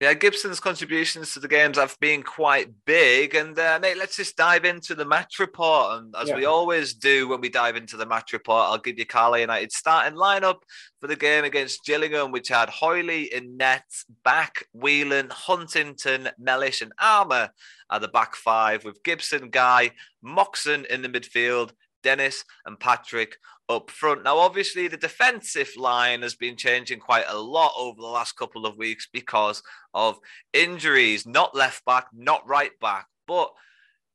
[0.03, 3.37] yeah, Gibson's contributions to the games have been quite big.
[3.37, 5.97] And uh, mate, let's just dive into the match report.
[5.97, 6.39] And as yeah.
[6.39, 9.71] we always do when we dive into the match report, I'll give you Carlisle United
[9.71, 10.63] starting lineup
[11.01, 13.85] for the game against Gillingham, which had Hoyley in net,
[14.25, 17.51] back Whelan, Huntington, Mellish, and Armer
[17.89, 21.71] at the back five, with Gibson, Guy, Moxon in the midfield,
[22.03, 23.37] Dennis and Patrick
[23.69, 24.25] up front.
[24.25, 28.67] Now, obviously, the defensive line has been changing quite a lot over the last couple
[28.67, 29.63] of weeks because
[29.95, 30.19] of
[30.53, 33.51] injuries, not left back, not right back, but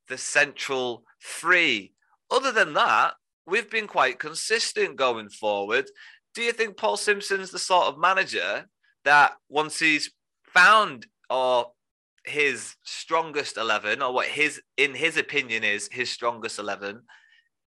[0.08, 1.94] the central three.
[2.30, 3.14] Other than that,
[3.46, 5.90] we've been quite consistent going forward.
[6.36, 8.68] Do you think Paul Simpson's the sort of manager
[9.06, 10.12] that once he's
[10.44, 11.72] found or
[12.26, 17.02] his strongest 11 or what his in his opinion is his strongest 11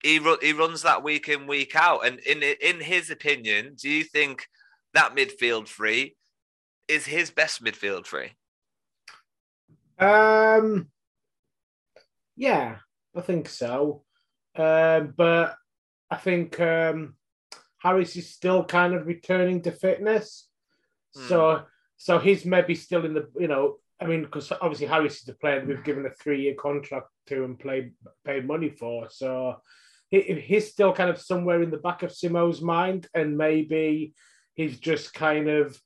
[0.02, 2.06] he he runs that week in week out.
[2.06, 4.46] And in in his opinion, do you think
[4.94, 6.16] that midfield three
[6.88, 8.32] is his best midfield three?
[9.98, 10.88] Um,
[12.36, 12.76] yeah,
[13.14, 14.02] I think so.
[14.56, 15.56] Um, but
[16.10, 17.14] I think um,
[17.78, 20.48] Harris is still kind of returning to fitness,
[21.16, 21.28] mm.
[21.28, 21.62] so
[21.96, 23.76] so he's maybe still in the you know.
[24.02, 27.58] I mean, because obviously Harris is the player we've given a three-year contract to and
[27.58, 27.92] played
[28.24, 29.10] paid money for.
[29.10, 29.60] So
[30.10, 34.14] he, he's still kind of somewhere in the back of Simo's mind, and maybe
[34.54, 35.80] he's just kind of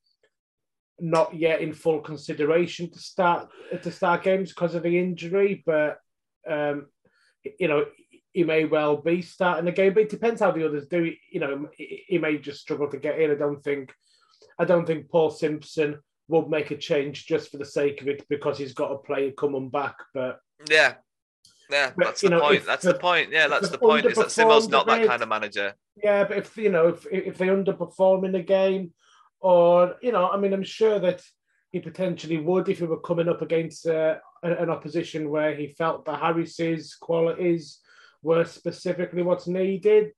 [1.00, 3.48] not yet in full consideration to start
[3.82, 5.62] to start games because of the injury.
[5.66, 5.98] But
[6.48, 6.86] um,
[7.58, 7.86] you know,
[8.32, 9.94] he may well be starting the game.
[9.94, 11.12] But it depends how the others do.
[11.30, 13.30] You know, he may just struggle to get in.
[13.30, 13.92] I don't think.
[14.58, 18.24] I don't think Paul Simpson would make a change just for the sake of it
[18.28, 19.96] because he's got a player coming back.
[20.14, 20.38] But
[20.70, 20.94] yeah,
[21.70, 22.64] yeah, but, that's the know, point.
[22.66, 23.30] That's the, the, point.
[23.30, 24.06] Yeah, that's the point.
[24.06, 25.74] Is that Simo's not that kind of manager.
[26.02, 28.92] Yeah, but if you know, if if they underperform in the game,
[29.40, 31.22] or you know, I mean, I'm sure that
[31.72, 36.04] he potentially would if he were coming up against uh, an opposition where he felt
[36.04, 37.80] that Harris's qualities
[38.22, 40.12] were specifically what's needed.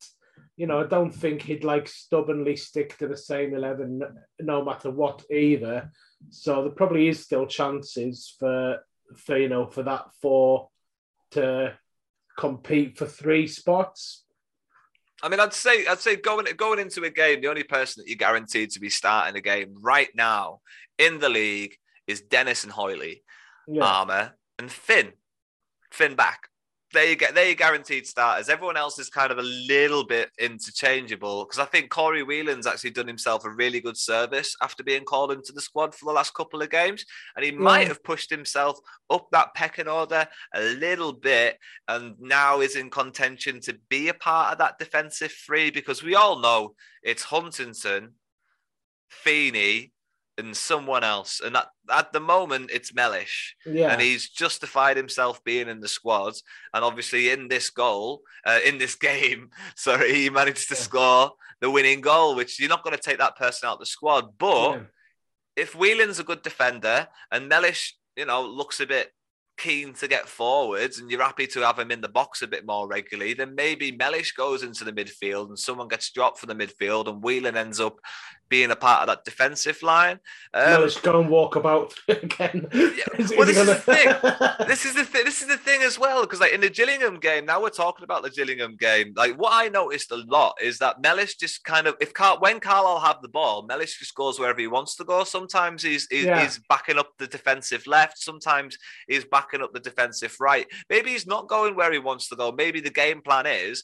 [0.57, 4.03] You know, I don't think he'd like stubbornly stick to the same eleven
[4.41, 5.91] no matter what either.
[6.31, 8.79] So there probably is still chances for
[9.15, 10.69] for you know for that four
[11.37, 11.79] to
[12.39, 14.25] compete for three spots.
[15.23, 18.09] I mean, I'd say I'd say going going into a game, the only person that
[18.09, 20.61] you're guaranteed to be starting a game right now
[20.99, 23.23] in the league is Dennis and Hoyley,
[23.67, 23.83] Yeah.
[23.85, 25.13] Armer, and Fin.
[25.91, 26.49] Fin back.
[26.93, 27.35] There you get.
[27.35, 28.49] There you guaranteed starters.
[28.49, 32.91] Everyone else is kind of a little bit interchangeable because I think Corey Whelan's actually
[32.91, 36.35] done himself a really good service after being called into the squad for the last
[36.35, 38.79] couple of games, and he might have pushed himself
[39.11, 44.15] up that pecking order a little bit, and now is in contention to be a
[44.15, 48.13] part of that defensive three because we all know it's Huntington,
[49.09, 49.93] Feeney,
[50.39, 53.93] and someone else, and at, at the moment it's Mellish yeah.
[53.93, 56.35] and he's justified himself being in the squad.
[56.75, 60.81] And obviously, in this goal, uh, in this game, sorry, he managed to Yeah.
[60.81, 63.87] score the winning goal, which you're not going to take that person out of the
[63.87, 64.37] squad.
[64.39, 64.81] But Yeah.
[65.57, 69.13] if Whelan's a good defender and Mellish, you know, looks a bit
[69.59, 72.67] keen to get forwards and you're happy to have him in the box a bit
[72.67, 76.55] more regularly, then maybe Mellish goes into the midfield and someone gets dropped for the
[76.55, 77.97] midfield and Whelan ends up
[78.49, 80.21] being a part of that defensive line.
[80.55, 82.69] Um, no, let's go and walk about again.
[82.73, 85.25] Is- well, is this is the gonna- this is the thing.
[85.25, 88.05] This is the thing as well, because like in the Gillingham game, now we're talking
[88.05, 89.13] about the Gillingham game.
[89.17, 92.61] Like what I noticed a lot is that Mellish just kind of if Carl when
[92.61, 95.25] Carlisle have the ball, Mellish just goes wherever he wants to go.
[95.25, 96.43] Sometimes he's he's, Yeah.
[96.43, 98.19] he's backing up the defensive left.
[98.19, 98.77] Sometimes
[99.09, 100.67] he's backing up the defensive right.
[100.89, 102.53] Maybe he's not going where he wants to go.
[102.53, 103.83] Maybe the game plan is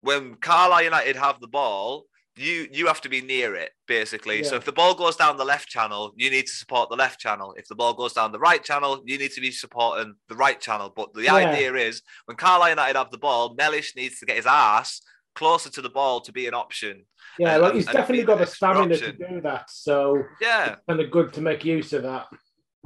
[0.00, 2.04] when Carlisle United have the ball.
[2.36, 4.42] You you have to be near it basically.
[4.42, 7.20] So if the ball goes down the left channel, you need to support the left
[7.20, 7.52] channel.
[7.58, 10.58] If the ball goes down the right channel, you need to be supporting the right
[10.58, 10.90] channel.
[10.94, 11.34] But the Yeah.
[11.34, 15.02] idea is when Carlisle United have the ball, Mellish needs to get his ass
[15.34, 17.04] closer to the ball to be an option.
[17.38, 19.70] yeah, and- well, he's definitely got the stamina to do that.
[19.70, 22.28] So Yeah, kind of good to make use of that.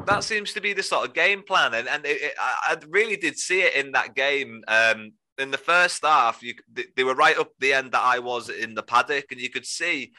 [0.07, 2.77] that seems to be the sort of game plan, and and it, it, I, I
[2.89, 4.63] really did see it in that game.
[4.69, 8.19] Um, in the first half, you they, they were right up the end that I
[8.19, 10.13] was in the paddock, and you could see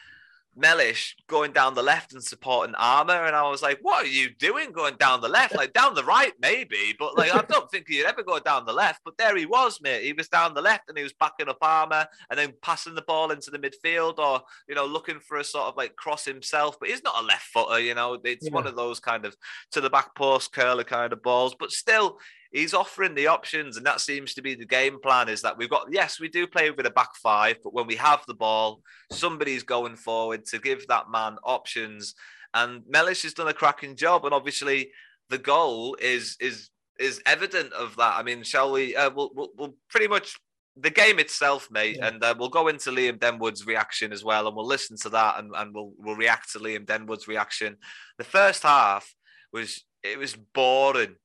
[0.58, 4.30] Mellish going down the left and supporting Armer, and I was like, "What are you
[4.34, 5.56] doing going down the left?
[5.56, 8.74] Like down the right, maybe, but like I don't think he'd ever go down the
[8.74, 10.04] left." But there he was, mate.
[10.04, 13.04] He was down the left, and he was backing up Armer, and then passing the
[13.04, 16.78] ball into the midfield, or you know, looking for a sort of like cross himself.
[16.80, 18.20] But he's not a left footer, you know.
[18.24, 19.36] It's one of those kind of
[19.72, 22.18] to the back post curler kind of balls, but still
[22.58, 25.30] he's offering the options, and that seems to be the game plan.
[25.30, 27.96] Is that we've got yes, we do play with a back five, but when we
[27.96, 32.16] have the ball, somebody's going forward to give that man options.
[32.54, 34.92] And Mellish has done a cracking job, and obviously
[35.30, 38.14] the goal is is is evident of that.
[38.18, 38.96] I mean, shall we?
[38.96, 40.38] Uh, we'll, we'll we'll pretty much.
[40.80, 42.08] The game itself, mate, Yeah.
[42.10, 45.40] and uh, we'll go into Liam Denwood's reaction as well, and we'll listen to that,
[45.40, 47.78] and, and we'll we'll react to Liam Denwood's reaction.
[48.20, 49.12] The first half
[49.52, 51.16] was it was boring,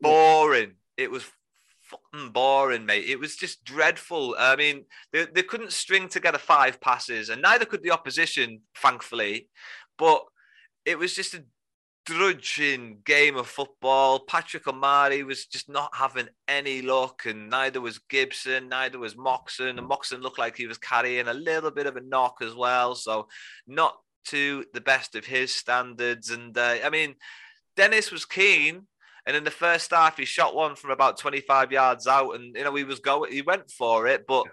[0.00, 0.72] boring.
[0.96, 1.24] It was
[1.82, 3.08] fucking boring, mate.
[3.08, 4.36] It was just dreadful.
[4.38, 9.48] I mean, they, they couldn't string together five passes, and neither could the opposition, thankfully.
[9.98, 10.24] But
[10.84, 11.44] it was just a
[12.06, 14.20] drudging game of football.
[14.20, 19.78] Patrick Omari was just not having any luck, and neither was Gibson, neither was Moxon.
[19.78, 22.94] And Moxon looked like he was carrying a little bit of a knock as well.
[22.94, 23.28] So,
[23.66, 23.94] not
[24.26, 26.30] to the best of his standards.
[26.30, 27.14] And uh, I mean,
[27.76, 28.86] Dennis was keen.
[29.26, 32.64] And in the first half, he shot one from about 25 yards out, and you
[32.64, 34.46] know he was going, he went for it, but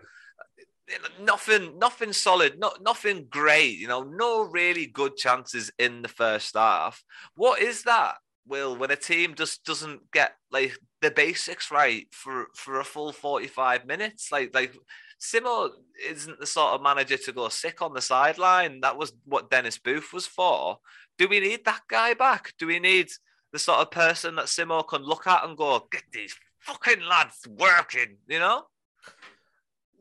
[1.22, 3.78] nothing, nothing solid, not nothing great.
[3.78, 7.04] You know, no really good chances in the first half.
[7.36, 8.76] What is that, Will?
[8.76, 13.86] When a team just doesn't get like the basics right for for a full 45
[13.86, 14.76] minutes, like like.
[15.20, 15.72] Simo
[16.08, 18.82] isn't the sort of manager to go sick on the sideline.
[18.82, 20.78] That was what Dennis Booth was for.
[21.18, 22.54] Do we need that guy back?
[22.60, 23.08] Do we need
[23.52, 27.48] the sort of person that Simo can look at and go, get these fucking lads
[27.48, 28.64] working, you know?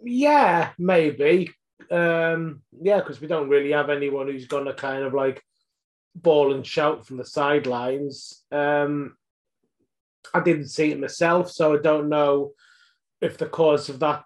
[0.02, 1.50] Yeah, maybe.
[1.90, 5.42] Um, yeah, because we don't really have anyone who's gonna kind of like
[6.14, 8.44] ball and shout from the sidelines.
[8.50, 9.16] Um,
[10.34, 12.52] I didn't see it myself, so I don't know
[13.20, 14.24] if the cause of that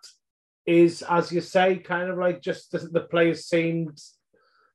[0.66, 4.00] is, as you say, kind of like just the, the players seemed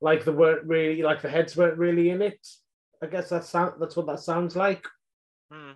[0.01, 2.45] like they weren't really like the heads weren't really in it.
[3.01, 4.85] I guess that's that's what that sounds like.
[5.51, 5.71] Hmm.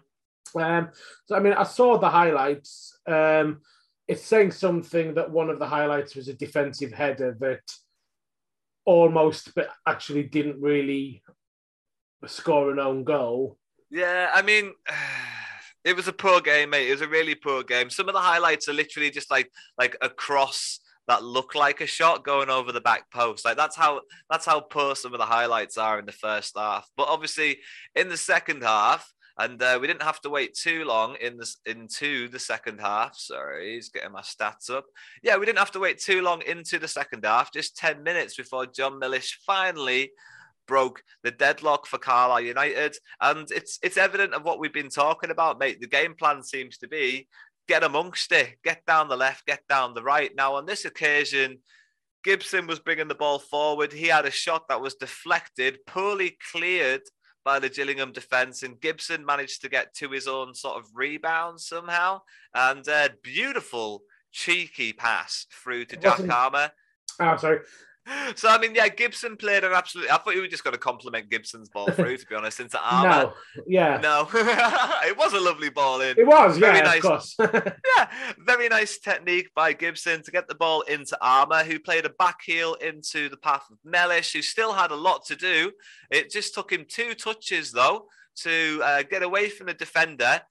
[0.56, 0.90] Um,
[1.26, 2.98] so I mean, I saw the highlights.
[3.08, 3.62] Um,
[4.08, 7.62] it's saying something that one of the highlights was a defensive header that
[8.86, 11.22] almost, but actually didn't really
[12.26, 13.58] score an own goal.
[13.92, 14.74] Yeah, I mean,
[15.84, 16.90] it was a poor game, mate.
[16.90, 17.90] It was a really poor game.
[17.90, 21.88] Some of the highlights are literally just like like a cross that look like a
[21.88, 23.44] shot going over the back post.
[23.44, 26.88] Like that's how that's how poor some of the highlights are in the first half.
[26.96, 27.58] But obviously,
[27.96, 32.28] in the second half, and uh, we didn't have to wait too long in into
[32.28, 33.16] the second half.
[33.18, 34.86] Sorry, he's getting my stats up.
[35.24, 38.36] Yeah, we didn't have to wait too long into the second half, just ten minutes
[38.36, 40.12] before John Mellish finally
[40.68, 45.32] broke the deadlock for Carlisle United, and it's it's evident of what we've been talking
[45.32, 45.82] about, mate.
[45.82, 47.28] The game plan seems to be
[47.70, 50.32] get amongst it, get down the left, get down the right.
[50.36, 51.60] Now on this occasion
[52.24, 53.94] Gibson was bringing the ball forward.
[53.94, 57.04] He had a shot that was deflected, poorly cleared
[57.46, 61.62] by the Gillingham defence, and Gibson managed to get to his own sort of rebound
[61.62, 62.22] somehow.
[62.54, 64.02] And a beautiful,
[64.32, 66.72] cheeky pass through to Jack Armer.
[67.20, 67.60] Oh, ah, sorry.
[68.36, 70.12] So I mean, yeah, Gibson played an absolutely.
[70.12, 72.80] I thought you were just going to compliment Gibson's ball through, to be honest, into
[72.80, 73.10] Armer.
[73.10, 73.34] No,
[73.68, 76.18] yeah, no, it was a lovely ball in.
[76.18, 76.98] It was, very yeah, nice.
[76.98, 77.36] of course.
[77.98, 82.10] yeah, very nice technique by Gibson to get the ball into Armer, who played a
[82.10, 85.72] back heel into the path of Mellish, who still had a lot to do.
[86.12, 88.08] It just took him two touches though
[88.44, 90.42] to uh, get away from the defender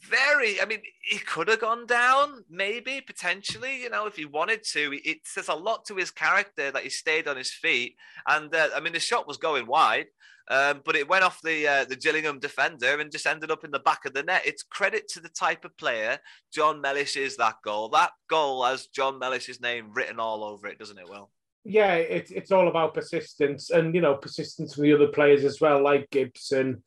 [0.00, 4.62] very i mean he could have gone down maybe potentially you know if he wanted
[4.64, 7.94] to it says a lot to his character that he stayed on his feet
[8.26, 10.06] and uh, i mean the shot was going wide
[10.50, 13.70] um, but it went off the uh, the Gillingham defender and just ended up in
[13.70, 14.42] the back of the net.
[14.44, 16.18] It's credit to the type of player
[16.52, 17.36] John Mellish is.
[17.36, 21.08] That goal, that goal has John Mellish's name written all over it, doesn't it?
[21.08, 21.30] Will?
[21.64, 25.60] Yeah, it's it's all about persistence and you know persistence from the other players as
[25.60, 26.82] well, like Gibson,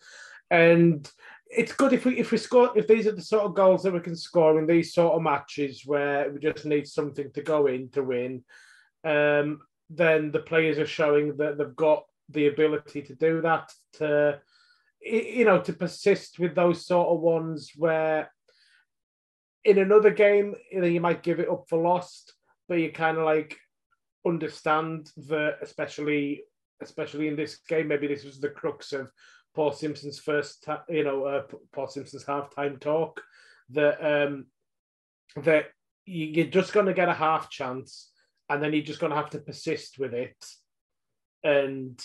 [0.52, 1.10] and
[1.56, 3.94] it's good if we if we score if these are the sort of goals that
[3.94, 7.68] we can score in these sort of matches where we just need something to go
[7.68, 8.44] in to win.
[9.04, 14.40] Um, then the players are showing that they've got the ability to do that to
[15.02, 18.32] you know to persist with those sort of ones where
[19.64, 22.34] in another game you know you might give it up for lost
[22.68, 23.56] but you kind of like
[24.26, 26.44] understand that especially
[26.82, 29.12] especially in this game maybe this was the crux of
[29.56, 31.44] Paul Simpson's first, you know, uh,
[31.74, 33.22] Paul Simpson's halftime talk
[33.70, 34.46] that um,
[35.38, 35.68] that
[36.06, 38.12] you're just going to get a half chance,
[38.50, 40.36] and then you're just going to have to persist with it
[41.44, 42.00] and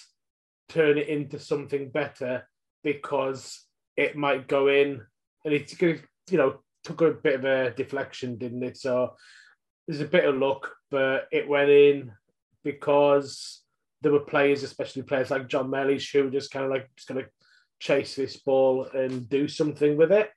[0.68, 2.46] turn it into something better
[2.84, 5.02] because it might go in,
[5.44, 8.76] and it's going you know, took a bit of a deflection, didn't it?
[8.76, 9.14] So
[9.86, 12.12] there's a bit of luck, but it went in
[12.64, 13.62] because
[14.02, 17.24] there were players, especially players like John Mellish, who just kind of like just going
[17.24, 17.30] to
[17.80, 20.30] chase this ball and do something with it.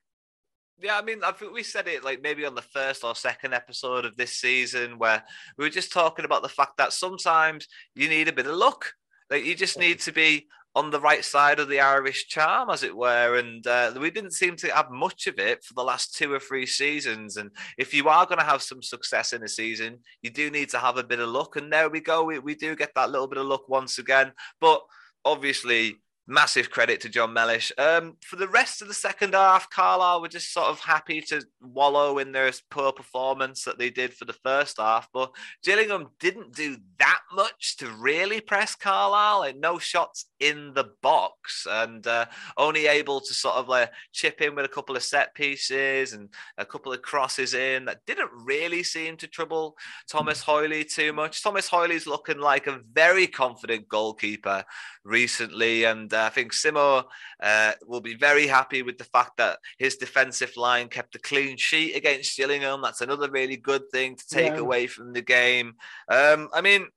[0.80, 3.54] Yeah, I mean, I think we said it like maybe on the first or second
[3.54, 5.24] episode of this season where
[5.58, 8.92] we were just talking about the fact that sometimes you need a bit of luck.
[9.30, 12.82] Like you just need to be on the right side of the Irish charm, as
[12.82, 13.38] it were.
[13.38, 16.40] And uh, we didn't seem to have much of it for the last two or
[16.40, 17.38] three seasons.
[17.38, 20.70] And if you are going to have some success in a season, you do need
[20.70, 21.56] to have a bit of luck.
[21.56, 22.24] And there we go.
[22.24, 24.32] We, we do get that little bit of luck once again.
[24.60, 24.82] But
[25.24, 25.98] obviously,
[26.28, 27.72] massive credit to John Mellish.
[27.78, 31.44] Um, for the rest of the second half, Carlisle were just sort of happy to
[31.62, 35.08] wallow in their poor performance that they did for the first half.
[35.14, 35.32] But
[35.64, 39.40] Gillingham didn't do that much to really press Carlisle.
[39.40, 42.26] Like no shots in the box, and uh,
[42.58, 46.30] only able to sort of like chip in with a couple of set pieces and
[46.58, 49.76] a couple of crosses in that didn't really seem to trouble
[50.10, 51.44] Thomas Holy too much.
[51.44, 54.64] Thomas Holy's looking like a very confident goalkeeper
[55.04, 57.04] recently, and uh, I think Simo
[57.42, 61.58] uh, will be very happy with the fact that his defensive line kept a clean
[61.58, 62.82] sheet against Gillingham.
[62.82, 64.60] That's another really good thing to take Yeah.
[64.60, 65.76] away from the game.
[66.10, 66.88] Um, I mean,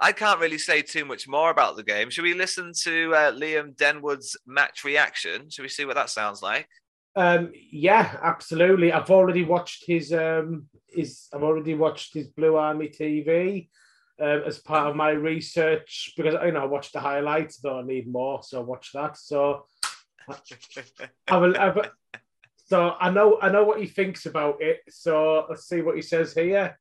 [0.00, 2.10] I can't really say too much more about the game.
[2.10, 5.50] Should we listen to uh, Liam Denwood's match reaction?
[5.50, 6.68] Should we see what that sounds like?
[7.16, 8.92] Um, yeah, absolutely.
[8.92, 13.68] I've already watched his um his I've already watched his Blue Army TV
[14.20, 17.82] um, as part of my research because you know I watched the highlights, though I
[17.82, 19.16] need more, so I watched that.
[19.16, 19.66] So
[21.26, 21.56] I will.
[21.56, 21.86] I will
[22.66, 24.80] so I know I know what he thinks about it.
[24.88, 26.78] So let's see what he says here.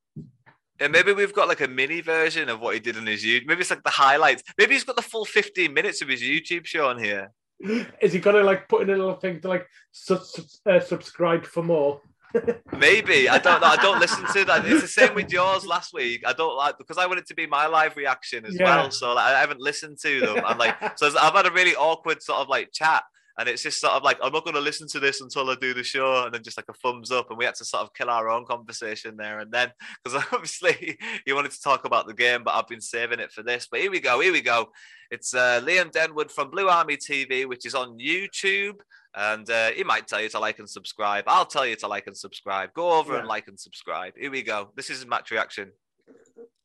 [0.79, 3.47] And maybe we've got like a mini version of what he did on his YouTube.
[3.47, 4.43] Maybe it's like the highlights.
[4.57, 7.31] Maybe he's got the full 15 minutes of his YouTube show on here.
[8.01, 11.43] Is he gonna like put in a little thing to like su- su- uh, subscribe
[11.45, 12.01] for more?
[12.77, 13.67] Maybe I don't know.
[13.67, 14.65] I don't listen to that.
[14.65, 16.21] It's the same with yours last week.
[16.27, 18.65] I don't like because I want it to be my live reaction as Yeah.
[18.65, 18.91] well.
[18.91, 20.41] So like, I haven't listened to them.
[20.45, 23.03] I'm like, so I've had a really awkward sort of like chat,
[23.37, 25.55] and it's just sort of like I'm not going to listen to this until I
[25.55, 27.83] do the show, and then just like a thumbs up, and we had to sort
[27.83, 29.71] of kill our own conversation there and then
[30.03, 33.43] because obviously you wanted to talk about the game, but I've been saving it for
[33.43, 33.67] this.
[33.69, 34.19] But here we go.
[34.19, 34.69] Here we go.
[35.11, 38.75] It's uh, Liam Denwood from Blue Army TV, which is on YouTube.
[39.15, 41.23] And uh, he might tell you to like and subscribe.
[41.27, 42.71] I'll tell you to like and subscribe.
[42.73, 44.13] Go over and like and subscribe.
[44.15, 44.69] Here we go.
[44.75, 45.71] This is his match reaction.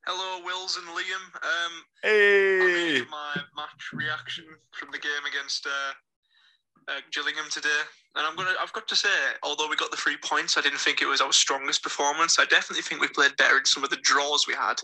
[0.07, 1.25] Hello, Wills and Liam.
[1.37, 1.73] Um,
[2.05, 2.89] I'm Hey.
[2.97, 5.93] here for my match reaction from the game against uh,
[6.89, 7.81] uh, Gillingham today,
[8.17, 8.55] and I'm gonna.
[8.61, 9.09] I've got to say,
[9.43, 12.39] although we got the three points, I didn't think it was our strongest performance.
[12.39, 14.81] I definitely think we played better in some of the draws we had.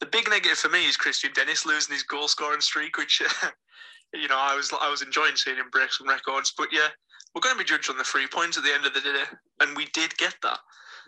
[0.00, 3.22] The big negative for me is Kristian Dennis losing his goal scoring streak, which
[4.14, 6.52] you know I was I was enjoying seeing him break some records.
[6.56, 6.88] But yeah,
[7.34, 9.24] we're going to be judged on the three points at the end of the day,
[9.60, 10.58] and we did get that.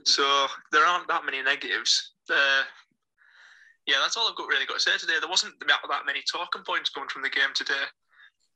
[0.04, 2.12] So there aren't that many negatives.
[2.30, 2.62] Uh,
[3.86, 5.14] yeah, that's all I've got really got to say today.
[5.20, 7.88] There wasn't that many talking points coming from the game today.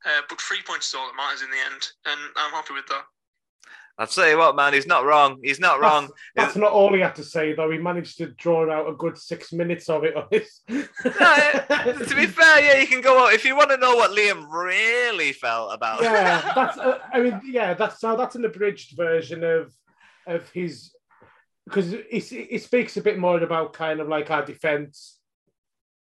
[0.05, 2.87] Uh, but three points is all that matters in the end, and I'm happy with
[2.87, 3.03] that.
[3.97, 5.39] I'll tell you what, man, he's not wrong.
[5.43, 6.09] He's not wrong.
[6.35, 7.69] That's, that's not all he had to say, though.
[7.69, 10.15] He managed to draw out a good six minutes of it.
[10.15, 10.61] On his...
[10.67, 14.11] no, to be fair, yeah, you can go out if you want to know what
[14.11, 16.01] Liam really felt about.
[16.01, 16.77] Yeah, that's.
[16.77, 18.17] Uh, I mean, yeah, that's so.
[18.17, 19.71] That's an abridged version of
[20.25, 20.91] of his
[21.65, 25.12] because he speaks a bit more about kind of like our defense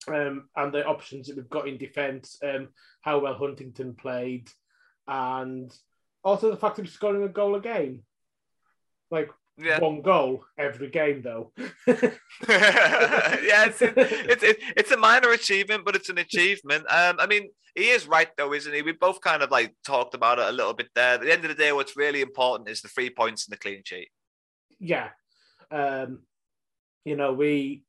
[0.08, 2.70] um, and the options that we've got in defence, um,
[3.02, 4.50] how well Huntington played,
[5.08, 5.72] and
[6.24, 8.04] also the fact that he's scoring a goal a game.
[9.10, 9.80] Like yeah.
[9.80, 11.52] one goal every game, though.
[11.88, 12.08] yeah,
[13.66, 16.86] it's, it's, it's, it's a minor achievement, but it's an achievement.
[16.90, 18.82] Um, I mean, he is right, though, isn't he?
[18.82, 21.16] We both kind of like talked about it a little bit there.
[21.16, 23.60] At the end of the day, what's really important is the three points and the
[23.60, 24.10] clean sheet.
[24.80, 25.10] Yeah.
[25.70, 26.20] Um,
[27.06, 27.84] you know, we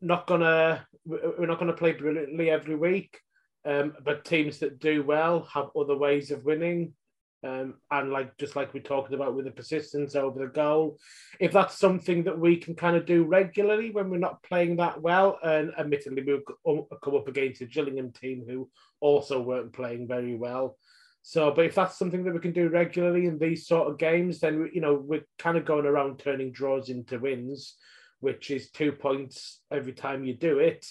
[0.00, 3.18] not gonna we're not gonna play brilliantly every week,
[3.64, 6.94] um, but teams that do well have other ways of winning.
[7.42, 10.98] Um, and like just like we talked about with the persistence over the goal,
[11.40, 15.00] if that's something that we can kind of do regularly when we're not playing that
[15.00, 18.68] well, and admittedly we'll come up against a Gillingham team who
[19.00, 20.76] also weren't playing very well.
[21.22, 24.40] So, but if that's something that we can do regularly in these sort of games,
[24.40, 27.76] then you know we're kind of going around turning draws into wins,
[28.20, 30.86] which is two points every time you do it.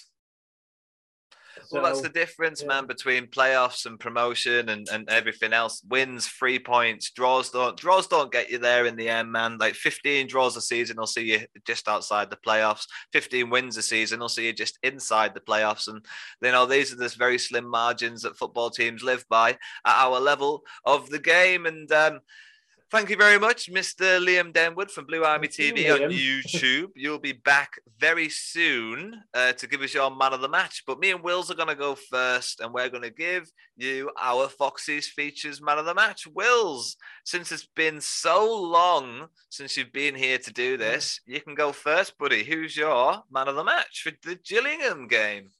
[1.66, 2.68] So, well, that's the difference, yeah.
[2.68, 5.82] man, between playoffs and promotion and, and everything else.
[5.88, 9.58] Wins, three points, draws don't draws don't get you there in the end, man.
[9.58, 12.84] Like 15 draws a season I'll see you just outside the playoffs.
[13.12, 15.88] 15 wins a season I'll see you just inside the playoffs.
[15.88, 16.04] And
[16.42, 20.20] you know, these are the very slim margins that football teams live by at our
[20.20, 21.66] level of the game.
[21.66, 22.20] And um,
[22.90, 24.18] Thank you very much, Mr.
[24.18, 26.88] Liam Denwood from Blue Army TV you, on YouTube.
[26.96, 30.82] You'll be back very soon uh, to give us your man of the match.
[30.84, 34.10] But me and Wills are going to go first, and we're going to give you
[34.20, 36.26] our Foxes features man of the match.
[36.26, 41.54] Wills, since it's been so long since you've been here to do this, you can
[41.54, 42.42] go first, buddy.
[42.42, 45.50] Who's your man of the match for the Gillingham game?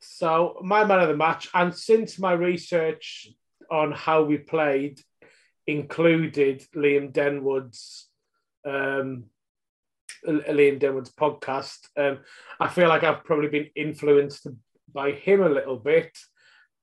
[0.00, 3.28] So, my man of the match, and since my research
[3.70, 5.00] on how we played,
[5.66, 8.08] included Liam Denwood's
[8.64, 9.24] um,
[10.26, 11.88] Liam Denwood's podcast.
[11.96, 12.18] Um,
[12.60, 14.46] I feel like I've probably been influenced
[14.92, 16.16] by him a little bit.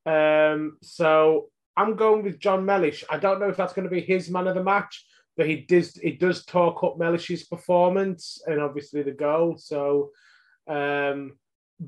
[0.05, 3.03] Um, so I'm going with John Mellish.
[3.09, 5.05] I don't know if that's going to be his man of the match,
[5.37, 9.57] but he does he does talk up Mellish's performance and obviously the goal.
[9.57, 10.11] So
[10.67, 11.37] um,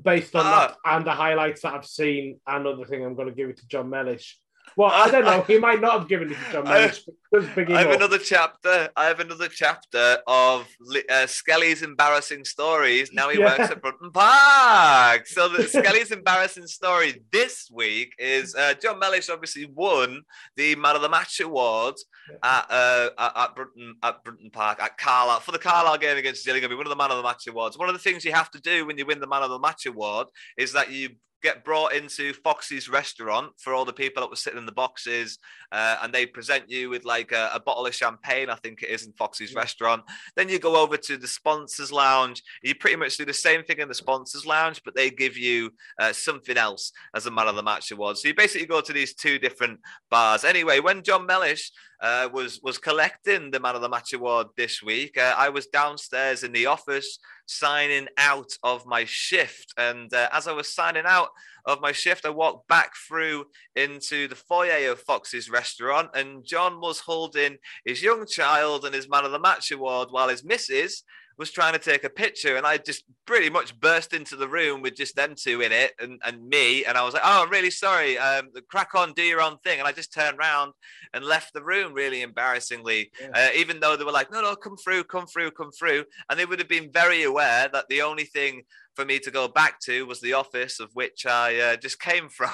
[0.02, 0.68] based on ah.
[0.68, 3.68] that and the highlights that I've seen, another thing I'm going to give it to
[3.68, 4.38] John Mellish.
[4.76, 5.42] Well, I don't know.
[5.42, 7.08] He might not have given it to John Morris.
[7.32, 8.90] I, I have another chapter.
[8.96, 10.68] I have another chapter of
[11.10, 13.12] uh, Skelly's embarrassing stories.
[13.12, 13.56] Now he yeah.
[13.56, 15.26] works at Brunton Park.
[15.26, 20.22] So the Skelly's embarrassing story this week is uh, John Mellish obviously won
[20.56, 21.94] the Man of the Match award
[22.42, 26.70] at uh, at, Brunton at Brunton Park at Carlisle for the Carlisle game against Gillingham.
[26.70, 27.78] He won the Man of the Match awards.
[27.78, 29.58] One of the things you have to do when you win the Man of the
[29.58, 31.10] Match award is that you
[31.44, 35.38] get brought into Foxy's restaurant for all the people that were sitting in the boxes,
[35.70, 38.88] uh, and they present you with like a, a, bottle of champagne, I think it
[38.88, 39.58] is in Foxy's yeah.
[39.58, 40.02] restaurant.
[40.34, 42.42] Then you go over to the sponsors lounge.
[42.62, 45.70] You pretty much do the same thing in the sponsors lounge, but they give you
[46.00, 48.16] uh, something else as a man of the match award.
[48.16, 49.78] So you basically go to these two different
[50.10, 50.44] bars.
[50.44, 51.70] Anyway, when John Mellish
[52.00, 55.66] uh, was was collecting the man of the match award this week, uh, I was
[55.66, 59.74] downstairs in the office signing out of my shift.
[59.76, 61.28] And uh, as I was signing out
[61.66, 66.80] of my shift, I walked back through into the foyer of Fox's restaurant, and John
[66.80, 71.04] was holding his young child and his man of the match award while his missus
[71.36, 74.82] was trying to take a picture and I just pretty much burst into the room
[74.82, 76.84] with just them two in it and, and me.
[76.84, 78.18] And I was like, oh, I'm really sorry.
[78.18, 79.78] Um, crack on, do your own thing.
[79.78, 80.72] And I just turned around
[81.12, 83.30] and left the room really embarrassingly, yeah.
[83.34, 86.04] uh, even though they were like, no, no, come through, come through, come through.
[86.28, 88.62] And they would have been very aware that the only thing
[88.94, 92.28] for me to go back to was the office of which I uh, just came
[92.28, 92.50] from.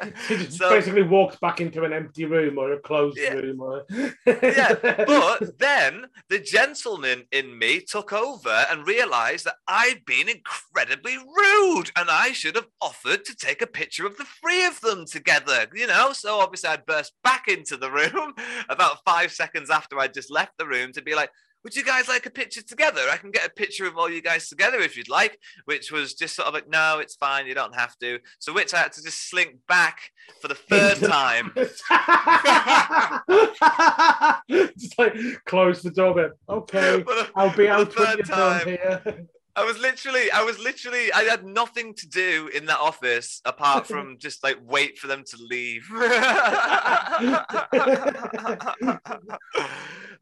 [0.28, 3.34] He just basically walked back into an empty room or a closed Yeah.
[3.34, 3.60] room.
[3.60, 3.84] Or...
[4.26, 4.74] yeah,
[5.06, 11.90] but then the gentleman in me took over and realized that I'd been incredibly rude
[11.96, 15.66] and I should have offered to take a picture of the three of them together,
[15.74, 16.12] you know?
[16.12, 18.34] So obviously I burst back into the room
[18.68, 21.30] about five seconds after I just left the room to be like,
[21.64, 23.02] would you guys like a picture together?
[23.10, 26.14] I can get a picture of all you guys together if you'd like, which was
[26.14, 28.18] just sort of like, no, it's fine, you don't have to.
[28.38, 31.52] So which I had to just slink back for the third time.
[34.78, 35.14] just like
[35.46, 36.14] close the door.
[36.14, 38.66] But okay, the- I'll be for the out when third you're time.
[38.66, 39.26] here.
[39.56, 43.86] I was literally, I was literally, I had nothing to do in that office apart
[43.86, 45.86] from just like wait for them to leave.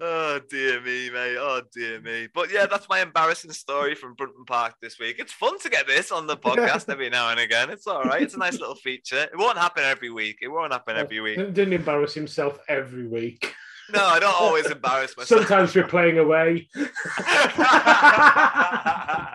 [0.01, 1.37] oh dear me, mate.
[1.39, 2.29] Oh dear me.
[2.33, 5.16] But yeah, that's my embarrassing story from Brunton Park this week.
[5.18, 7.68] It's fun to get this on the podcast every now and again.
[7.70, 8.22] It's all right.
[8.22, 9.22] It's a nice little feature.
[9.22, 10.39] It won't happen every week.
[10.41, 11.37] It won't happen every week.
[11.37, 13.55] Didn't embarrass himself every week.
[13.91, 15.41] No, I don't always embarrass myself.
[15.41, 16.68] Sometimes we're playing away.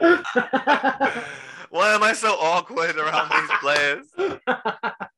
[1.70, 4.06] Why am I so awkward around these players?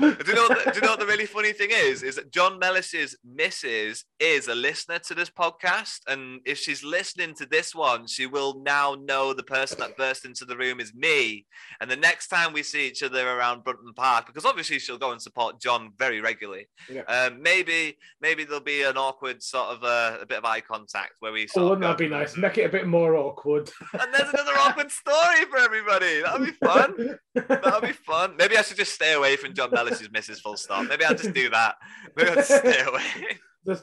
[0.00, 0.48] do you know?
[0.48, 2.02] What the, do you know what the really funny thing is?
[2.02, 7.34] Is that John Mellish's missus is a listener to this podcast, and if she's listening
[7.34, 10.94] to this one, she will now know the person that burst into the room is
[10.94, 11.46] me.
[11.80, 15.12] And the next time we see each other around Brunton Park, because obviously she'll go
[15.12, 17.02] and support John very regularly, Yeah.
[17.02, 21.12] um, maybe maybe there'll be an awkward sort of uh, a bit of eye contact
[21.20, 21.44] where we.
[21.44, 22.36] Oh, Sort of wouldn't that be nice?
[22.36, 23.70] Make it a bit more awkward.
[23.92, 26.22] and there's another awkward story for everybody.
[26.22, 27.18] That'll be fun.
[27.34, 28.36] That'll be fun.
[28.36, 30.86] Maybe I should just stay away from John Mellish's missus full stop.
[30.88, 31.76] Maybe I'll just do that.
[32.16, 33.40] Maybe I'll just stay away.
[33.64, 33.82] There's-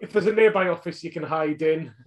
[0.00, 1.92] if there's a nearby office you can hide in.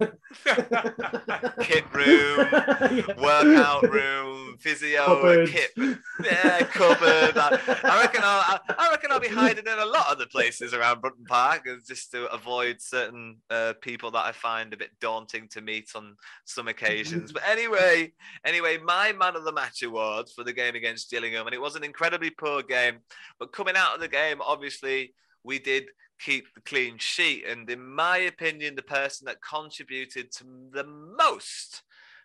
[1.60, 2.38] kit room,
[3.18, 5.48] workout room, physio, Cupboard.
[5.48, 7.36] kit, yeah, cupboard.
[7.36, 10.74] I, I reckon I'll, I, reckon I'll be hiding in a lot of the places
[10.74, 15.48] around Brunton Park, just to avoid certain uh, people that I find a bit daunting
[15.48, 17.32] to meet on some occasions.
[17.32, 18.12] But anyway,
[18.44, 21.76] anyway, my man of the match awards for the game against Gillingham, and it was
[21.76, 22.98] an incredibly poor game.
[23.38, 25.84] But coming out of the game, obviously, we did
[26.24, 27.44] keep the clean sheet.
[27.46, 31.82] And in my opinion, the person that contributed to the most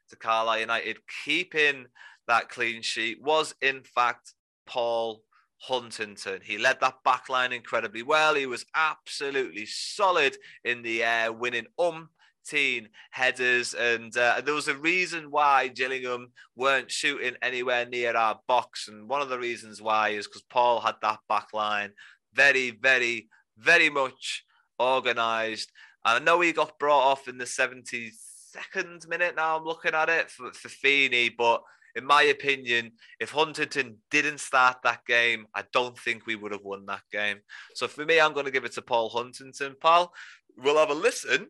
[0.09, 1.85] to Carlisle United keeping
[2.27, 4.33] that clean sheet was, in fact,
[4.65, 5.21] Paul
[5.59, 6.41] Huntington.
[6.43, 8.35] He led that back line incredibly well.
[8.35, 13.73] He was absolutely solid in the air, winning umpteen headers.
[13.73, 18.87] And uh, there was a reason why Gillingham weren't shooting anywhere near our box.
[18.87, 21.91] And one of the reasons why is because Paul had that back line
[22.33, 23.27] very, very,
[23.57, 24.43] very much
[24.79, 25.71] organised.
[26.05, 29.35] And I know he got brought off in the 72nd minute.
[29.35, 31.61] Now I'm looking at it for, for Feeney, but
[31.95, 36.63] in my opinion, if Huntington didn't start that game, I don't think we would have
[36.63, 37.39] won that game.
[37.73, 39.75] So for me, I'm going to give it to Paul Huntington.
[39.81, 40.13] Paul,
[40.57, 41.47] we'll have a listen.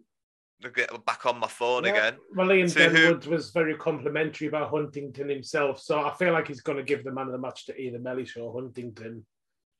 [0.63, 1.91] I'll get back on my phone Yeah.
[1.91, 2.19] again.
[2.35, 6.47] Well, Ian To who- Denwood was very complimentary about Huntington himself, so I feel like
[6.47, 9.25] he's going to give the man of the match to either Mellish or Huntington.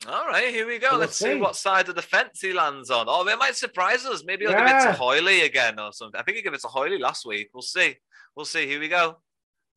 [0.06, 0.90] All right, here we go.
[0.92, 1.34] We'll Let's see.
[1.34, 1.36] see.
[1.36, 3.08] what side of the fence he lands on.
[3.10, 4.24] Oh, it might surprise us.
[4.24, 6.20] Maybe he'll give it to Holy again or something.
[6.20, 7.50] I think he gave it to Holy last week.
[7.54, 7.96] We'll see.
[8.36, 8.68] We'll see.
[8.68, 9.18] Here we go.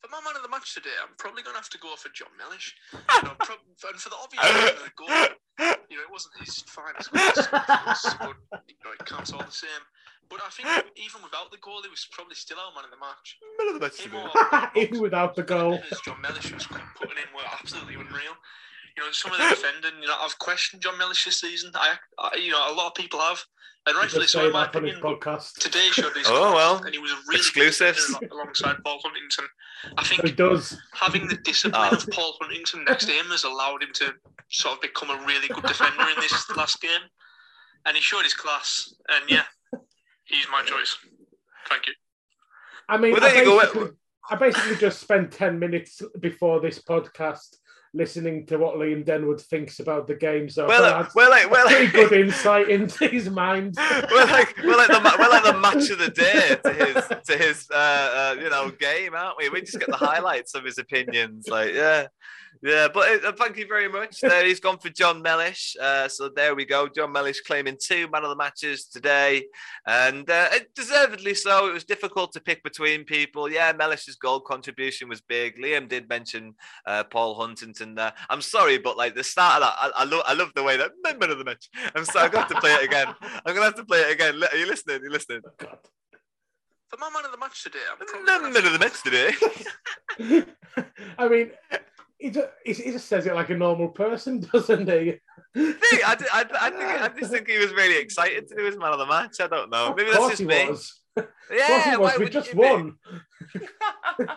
[0.01, 2.11] For my man of the match today, I'm probably going to have to go for
[2.11, 2.75] John Mellish.
[2.93, 3.59] You know, prob-
[3.89, 5.09] and for the obvious reason of the goal,
[5.91, 7.37] you know, it wasn't his finest but
[8.69, 9.85] you know, it counts all the same.
[10.31, 13.01] But I think even without the goal, he was probably still our man of the
[13.03, 13.37] match.
[13.59, 15.83] Man of the match Him Even without the goal.
[16.05, 18.37] John Mellish was putting in were absolutely unreal.
[19.01, 21.71] You know, some of the defending, you know, I've questioned John Mellish this season.
[21.75, 23.41] I, I you know, a lot of people have,
[23.87, 25.19] and rightfully so, in my that on his opinion.
[25.21, 25.55] podcast.
[25.55, 26.83] Today showed his Oh, well.
[26.85, 28.15] and he was a really Exclusives.
[28.21, 29.47] good alongside Paul Huntington.
[29.97, 30.79] I He think does.
[30.93, 31.97] having the discipline Ah.
[31.97, 34.13] of Paul Huntington next to him has allowed him to
[34.51, 37.01] sort of become a really good defender in this last game,
[37.87, 38.93] and he showed his class.
[39.09, 39.45] And yeah,
[40.25, 40.95] he's my choice.
[41.71, 41.95] Thank you.
[42.87, 43.91] I mean, Well, I, you go.
[44.31, 47.57] I basically just spent 10 minutes before this podcast
[47.93, 50.49] listening to what Liam Denwood thinks about the game.
[50.49, 53.77] So Well, I thought well, that's like, well, pretty like, good insight into his mind.
[54.11, 57.37] we're like, we're like the, we're like the match of the day to his, to
[57.37, 59.49] his, uh, uh, you know, game, aren't we?
[59.49, 61.49] We just get the highlights of his opinions.
[61.49, 62.07] Like, yeah,
[62.63, 62.89] yeah.
[62.93, 64.21] But uh, thank you very much.
[64.23, 65.77] There, he's gone for John Mellish.
[65.81, 66.89] Uh, so there we go.
[66.89, 69.45] John Mellish claiming two man of the matches today,
[69.87, 71.69] and uh, deservedly so.
[71.69, 73.51] It was difficult to pick between people.
[73.51, 75.57] Yeah, Mellish's gold contribution was big.
[75.59, 76.55] Liam did mention
[76.87, 78.13] uh, Paul Huntington there.
[78.29, 80.77] I'm sorry, but like the start of that, I, I love, I love the way
[80.77, 81.69] that man of the match.
[81.95, 83.07] I'm sorry, I'm gonna have to play it again.
[83.47, 84.39] I'm gonna have to play it again.
[84.39, 85.01] Li- Are you listening?
[85.01, 85.41] Are you listening?
[85.59, 85.79] God.
[86.89, 89.03] For my man of the match today, I'm probably No, gonna none of the match
[89.05, 90.45] today.
[91.19, 91.51] I mean,
[92.21, 95.19] he just, he just says it like a normal person, doesn't he?
[95.57, 98.93] I, I, I, think, I just think he was really excited to do his man
[98.93, 99.37] of the match.
[99.41, 99.95] I don't know.
[99.97, 100.69] Maybe of that's course just he me.
[100.69, 100.97] was.
[101.53, 102.19] Yeah, of he why was.
[102.21, 102.95] We just won.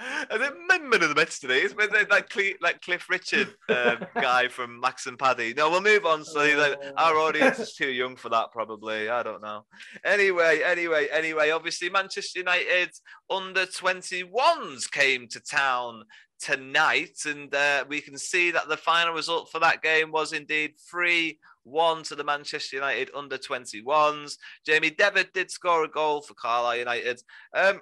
[0.00, 0.50] I
[0.94, 4.80] man of the match today is that like, Cle- like Cliff Richard um, guy from
[4.80, 5.54] Max and Paddy.
[5.54, 6.24] No, we'll move on.
[6.24, 9.08] So like, our audience is too young for that, probably.
[9.08, 9.64] I don't know.
[10.04, 11.50] Anyway, anyway, anyway.
[11.50, 12.90] Obviously, Manchester United
[13.30, 16.02] under 21s came to town
[16.40, 20.74] tonight, and uh, we can see that the final result for that game was indeed
[20.90, 21.38] three.
[21.64, 24.36] One to the Manchester United under 21s.
[24.66, 27.22] Jamie Devitt did score a goal for Carlisle United.
[27.54, 27.80] Um,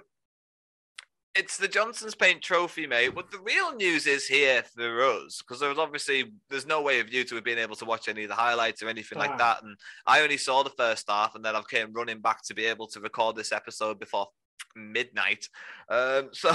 [1.35, 3.15] it's the Johnstone's Paint Trophy, mate.
[3.15, 6.99] But the real news is here for us because there was obviously there's no way
[6.99, 9.37] of you to have been able to watch any of the highlights or anything like
[9.37, 9.63] that.
[9.63, 9.75] And
[10.05, 12.87] I only saw the first half, and then I came running back to be able
[12.87, 14.27] to record this episode before
[14.75, 15.47] midnight.
[15.89, 16.51] Um, so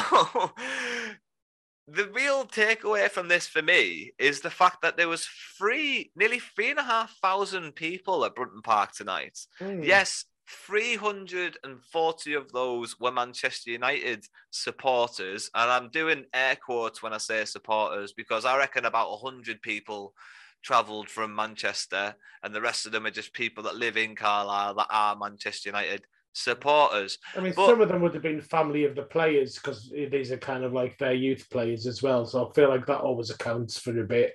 [1.90, 5.26] the real takeaway from this for me is the fact that there was
[5.56, 9.38] three, nearly three and a half thousand people at Brunton Park tonight.
[9.58, 9.82] Hmm.
[9.82, 15.50] Yes, 340 of those were Manchester United supporters.
[15.54, 20.14] And I'm doing air quotes when I say supporters because I reckon about 100 people
[20.62, 24.74] travelled from Manchester, and the rest of them are just people that live in Carlisle
[24.74, 27.18] that are Manchester United supporters.
[27.36, 30.30] I mean, But- some of them would have been family of the players because these
[30.32, 32.26] are kind of like their youth players as well.
[32.26, 34.34] So I feel like that always accounts for a bit.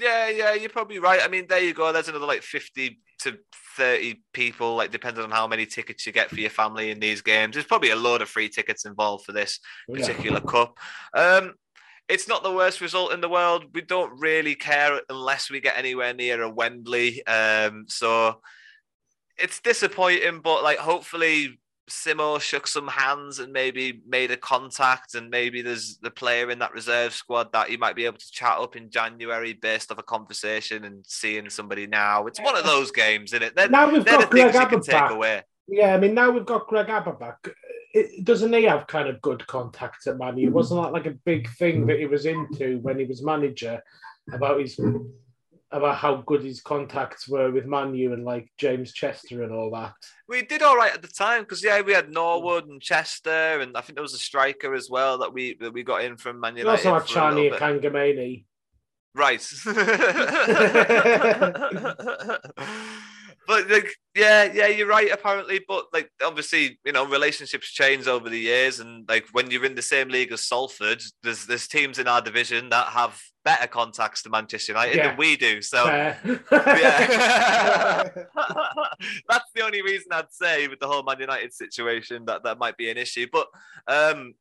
[0.00, 1.20] Yeah, yeah, you're probably right.
[1.22, 1.92] I mean, there you go.
[1.92, 3.38] There's another like 50 to
[3.76, 7.22] 30 people, like depending on how many tickets you get for your family in these
[7.22, 7.54] games.
[7.54, 9.58] There's probably a load of free tickets involved for this
[9.88, 9.96] Yeah.
[10.06, 10.78] particular cup.
[11.12, 11.54] Um,
[12.08, 13.66] it's not the worst result in the world.
[13.74, 17.24] We don't really care unless we get anywhere near a Wembley.
[17.26, 18.40] Um, so
[19.42, 25.28] it's disappointing, but like hopefully Simo shook some hands and maybe made a contact, and
[25.28, 28.58] maybe there's the player in that reserve squad that you might be able to chat
[28.58, 32.26] up in January based off a conversation and seeing somebody now.
[32.26, 33.56] It's one of those games, isn't it?
[33.56, 35.10] They're, Now we've got Greg things you can take back.
[35.10, 35.42] away.
[35.66, 37.48] Yeah, I mean, now we've got Greg Abba back.
[37.92, 40.50] It, doesn't he have kind of good contacts at Man U?
[40.50, 43.82] Wasn't that like a big thing that he was into when he was manager
[44.32, 44.78] about his
[45.72, 49.94] about how good his contacts were with Manu and like James Chester and all that?
[50.28, 53.76] We did all right at the time because yeah, we had Norwood and Chester, and
[53.76, 56.40] I think there was a striker as well that we that we got in from
[56.40, 56.88] Man You United.
[56.88, 57.60] also had for a Chani bit.
[57.60, 58.44] Kangamani.
[59.14, 59.40] Right.
[63.50, 65.10] but like, yeah, yeah, you're right.
[65.10, 69.64] Apparently, but like, obviously, you know, relationships change over the years, and like when you're
[69.64, 73.66] in the same league as Salford, there's there's teams in our division that have better
[73.66, 75.08] contacts to Manchester United Yeah.
[75.08, 75.62] than we do.
[75.62, 76.16] So yeah.
[79.28, 82.76] That's the only reason I'd say with the whole Man United situation that that might
[82.76, 83.26] be an issue.
[83.32, 83.48] But
[83.88, 84.34] um,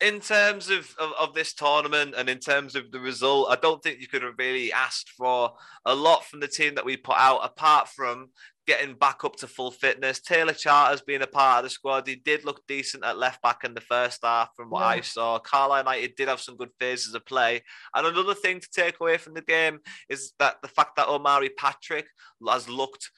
[0.00, 3.82] in terms of, of, of this tournament and in terms of the result, I don't
[3.82, 5.52] think you could have really asked for
[5.84, 8.30] a lot from the team that we put out, apart from
[8.66, 10.20] getting back up to full fitness.
[10.20, 13.64] Taylor Charters being a part of the squad, he did look decent at left back
[13.64, 15.38] in the first half from what I saw.
[15.38, 17.62] Carlisle United did have some good phases of play.
[17.94, 21.50] And another thing to take away from the game is that the fact that Omari
[21.50, 22.06] Patrick
[22.48, 23.10] has looked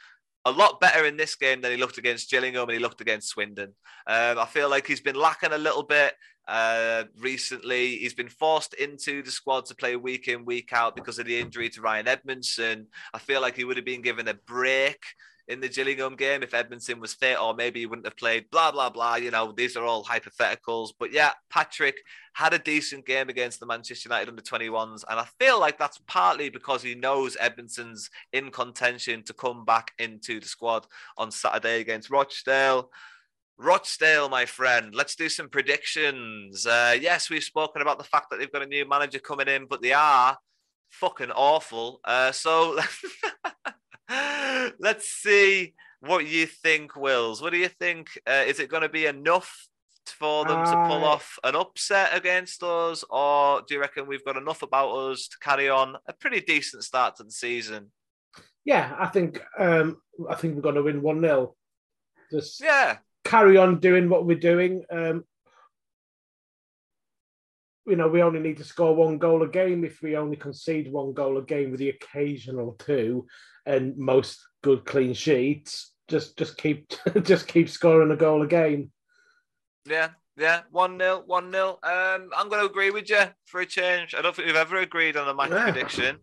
[0.45, 3.29] a lot better in this game than he looked against Gillingham and he looked against
[3.29, 3.75] Swindon.
[4.07, 6.15] Um, I feel like he's been lacking a little bit
[6.49, 7.97] uh, recently.
[7.97, 11.39] He's been forced into the squad to play week in, week out because of the
[11.39, 12.87] injury to Ryan Edmondson.
[13.15, 15.05] I feel like he would have been given a break
[15.49, 18.49] in the Gillingham game if Edmondson was fit, or maybe he wouldn't have played.
[18.51, 19.17] Blah blah blah.
[19.17, 20.91] You know, these are all hypotheticals.
[20.99, 21.97] But yeah, Patrick
[22.35, 26.01] had a decent game against the Manchester United under 21s, and I feel like that's
[26.07, 30.87] partly because he knows Edmondson's in contention to come back into the squad
[31.19, 32.91] on Saturday against Rochdale.
[33.63, 36.67] Rochdale, my friend, let's do some predictions.
[36.67, 39.67] Uh, yes, we've spoken about the fact that they've got a new manager coming in,
[39.67, 40.37] but they are
[40.91, 42.01] fucking awful.
[42.05, 42.79] Uh, so
[44.81, 47.41] let's see what you think, Wills.
[47.41, 48.09] What do you think?
[48.27, 49.69] Uh, is it going to be enough
[50.07, 54.37] for them to pull off an upset against us, or do you reckon we've got
[54.37, 57.93] enough about us to carry on a pretty decent start to the season?
[58.65, 59.99] Yeah, I think um,
[60.29, 61.55] I think we're going to win one 0
[62.31, 64.85] Just Yeah, carry on doing what we're doing.
[64.91, 65.25] Um,
[67.87, 69.85] you know, we only need to score one goal a game.
[69.85, 73.27] If we only concede one goal a game with the occasional two,
[73.67, 76.93] and most good clean sheets, just just keep
[77.23, 78.93] just keep scoring a goal a game.
[79.87, 81.69] yeah, Yeah, 1 0, 1 0.
[81.83, 84.15] Um, I'm going to agree with you for a change.
[84.15, 85.65] I don't think we've ever agreed on a match Yeah.
[85.71, 86.19] prediction.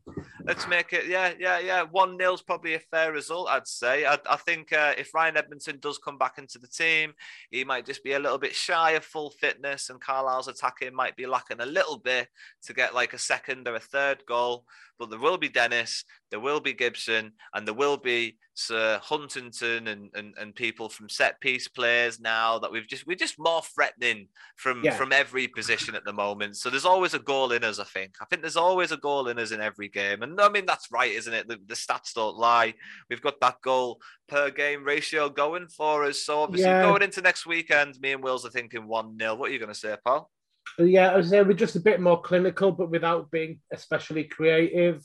[0.46, 1.84] Let's make it, yeah, yeah, yeah.
[1.84, 4.06] 1 0 is probably a fair result, I'd say.
[4.08, 7.14] I, I think uh, if Ryan Edmondson does come back into the team,
[7.52, 11.16] he might just be a little bit shy of full fitness, and Carlisle's attacking might
[11.16, 12.30] be lacking a little bit
[12.64, 14.66] to get like a second or a third goal.
[15.00, 19.88] But there will be Dennis, there will be Gibson, and there will be Sir Huntington
[19.88, 23.62] and, and, and people from set piece players now that we've just we're just more
[23.62, 24.28] threatening
[24.58, 24.98] from Yeah.
[24.98, 26.58] from every position at the moment.
[26.58, 28.16] So there's always a goal in us, I think.
[28.22, 30.22] I think there's always a goal in us in every game.
[30.24, 31.48] And I mean that's right, isn't it?
[31.48, 32.74] The, the stats don't lie.
[33.10, 36.20] We've got that goal per game ratio going for us.
[36.20, 36.82] So obviously Yeah.
[36.82, 39.38] going into next weekend, me and Wills are thinking 1-0.
[39.38, 40.30] What are you gonna say, pal?
[40.78, 45.04] Yeah, I was saying we're just a bit more clinical, but without being especially creative.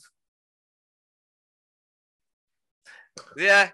[3.37, 3.69] Yeah,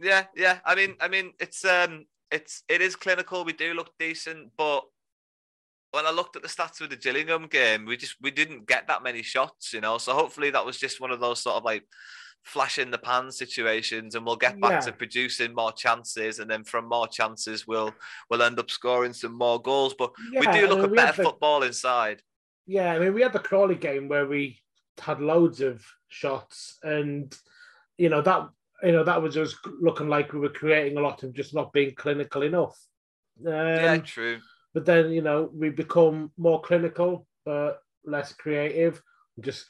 [0.00, 0.58] yeah, yeah.
[0.64, 3.44] I mean, I mean, it's um, it's it is clinical.
[3.44, 4.84] We do look decent, but
[5.92, 8.88] when I looked at the stats with the Gillingham game, we just we didn't get
[8.88, 9.98] that many shots, you know.
[9.98, 11.84] So hopefully that was just one of those sort of like
[12.42, 14.80] flash in the pan situations, and we'll get back Yeah.
[14.80, 17.94] to producing more chances, and then from more chances, we'll
[18.28, 19.94] we'll end up scoring some more goals.
[19.94, 22.22] But we Yeah, do I look mean, at we better the- football inside.
[22.66, 24.60] Yeah, I mean, we had the Crawley game where we
[25.00, 27.34] had loads of shots, and
[27.98, 28.48] you know that
[28.82, 31.72] you know that was just looking like we were creating a lot of just not
[31.72, 32.78] being clinical enough.
[33.46, 34.40] Um, yeah, true.
[34.74, 39.00] But then you know we become more clinical but less creative.
[39.40, 39.66] Just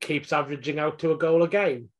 [0.00, 1.90] keeps averaging out to a goal a game.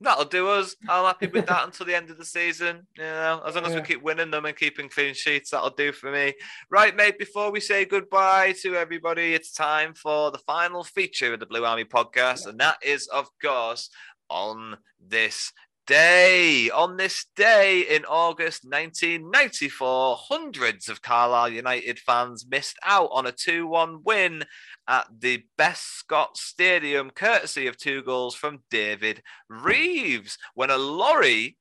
[0.00, 0.76] That'll do us.
[0.88, 2.86] I'm happy with that until the end of the season.
[2.98, 5.90] You know, as long as we keep winning them and keeping clean sheets, that'll do
[5.92, 6.34] for me.
[6.70, 7.18] Right, mate.
[7.18, 11.64] Before we say goodbye to everybody, it's time for the final feature of the Blue
[11.64, 13.88] Army podcast, and that is, of course,
[14.28, 15.52] on this
[15.86, 16.68] day.
[16.70, 23.32] On this day in August 1994, hundreds of Carlisle United fans missed out on a
[23.32, 24.44] 2 1 win
[24.88, 31.56] at the Bescot Stadium, courtesy of two goals from David Reeves, when a lorry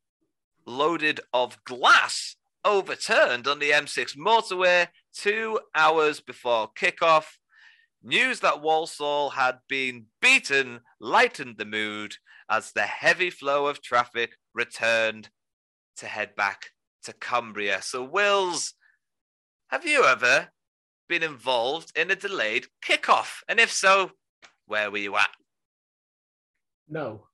[0.66, 7.26] loaded of glass overturned on the M6 motorway two hours before kickoff.
[8.08, 12.16] News that Walsall had been beaten lightened the mood
[12.48, 15.30] as the heavy flow of traffic returned
[15.98, 16.68] to head back
[17.06, 17.82] to Cumbria.
[17.82, 18.74] So, Wills,
[19.70, 20.50] have you ever
[21.10, 23.40] been involved in a delayed kickoff?
[23.50, 24.12] And if so,
[24.68, 25.30] where were you at?
[26.88, 27.26] No.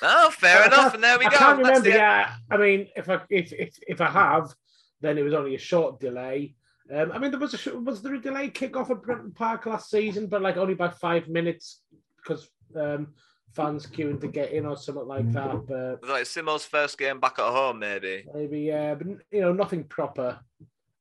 [0.00, 0.94] Oh, fair enough.
[0.94, 1.36] And there we I go.
[1.36, 1.90] can't That's remember.
[1.90, 4.54] the- Yeah, I mean, if I if if, if I have,
[5.02, 6.54] then it was only a short delay.
[6.94, 9.66] Um, I mean, there was a sh- was there a delayed kickoff at Brunton Park
[9.66, 11.82] last season, but like only by five minutes
[12.16, 13.08] because um,
[13.54, 15.66] fans queuing to get in or something like that.
[15.66, 18.24] But Was like Simo's first game back at home, maybe.
[18.34, 20.40] maybe yeah, but you know, nothing proper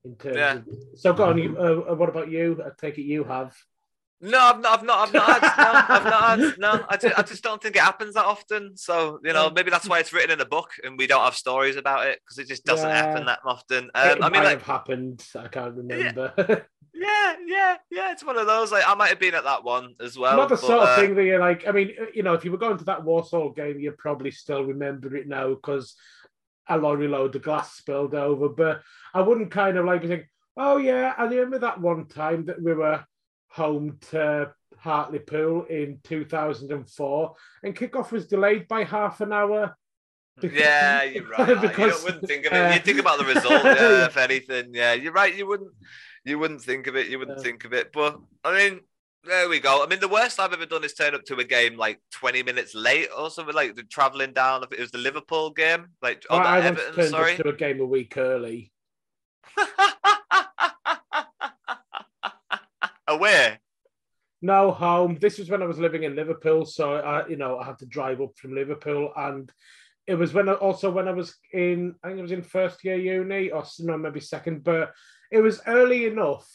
[0.03, 0.35] in terms.
[0.35, 0.53] Yeah.
[0.53, 0.65] Of...
[0.95, 1.37] So go on.
[1.37, 2.61] You, uh, what about you?
[2.65, 3.55] I take it you have.
[4.19, 4.79] No, I've not.
[4.79, 4.99] I've not.
[4.99, 5.57] I've not had.
[5.57, 6.59] No, I've not had.
[6.59, 8.75] No, I just, I just don't think it happens that often.
[8.75, 11.35] So you know, maybe that's why it's written in a book and we don't have
[11.35, 12.95] stories about it because it just doesn't Yeah.
[12.95, 13.85] happen that often.
[13.85, 15.23] it Um, I might mean, like, have happened.
[15.35, 16.33] I can't remember.
[16.95, 18.11] yeah, yeah, yeah.
[18.11, 18.71] It's one of those.
[18.71, 20.35] Like, I might have been at that one as well.
[20.35, 21.67] Not the but, sort of uh, thing that you're like.
[21.67, 24.63] I mean, you know, if you were going to that Walsall game, you'd probably still
[24.63, 25.95] remember it now because
[26.67, 28.49] a lorry load of glass spilled over.
[28.49, 28.81] But
[29.13, 30.25] I wouldn't kind of like think,
[30.57, 33.05] oh yeah, I remember that one time that we were
[33.57, 39.75] home to Hartlepool in 2004, and kickoff was delayed by half an hour.
[40.39, 41.59] because- Yeah, you're right.
[41.61, 42.55] because, don't, wouldn't think of it.
[42.55, 44.73] uh, you think about the result, yeah, if anything.
[44.73, 45.35] Yeah, you're right.
[45.35, 45.71] You wouldn't.
[46.23, 47.07] You wouldn't think of it.
[47.07, 47.43] You wouldn't Yeah.
[47.43, 47.91] think of it.
[47.93, 48.81] But I mean,
[49.23, 49.83] there we go.
[49.83, 52.43] I mean, the worst I've ever done is turn up to a game like 20
[52.43, 53.55] minutes late or something.
[53.55, 54.63] Like the traveling down.
[54.71, 55.87] It was the Liverpool game.
[56.01, 56.95] Like oh, I, Everton.
[56.95, 57.35] turned Sorry.
[57.37, 58.71] to a game a week early.
[63.07, 63.59] Away.
[64.41, 65.17] No home.
[65.19, 67.85] This was when I was living in Liverpool, so I, you know, I had to
[67.85, 69.51] drive up from Liverpool, and
[70.05, 72.83] it was when I, also when I was in, I think it was in first
[72.83, 74.93] year uni or no, maybe second, but
[75.31, 76.47] it was early enough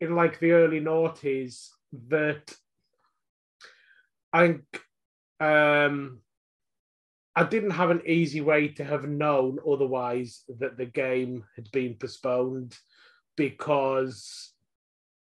[0.00, 1.68] in like the early noughties
[2.08, 2.54] that
[4.32, 4.62] I think
[5.40, 6.20] um,
[7.34, 11.94] I didn't have an easy way to have known otherwise that the game had been
[11.94, 12.76] postponed
[13.36, 14.52] because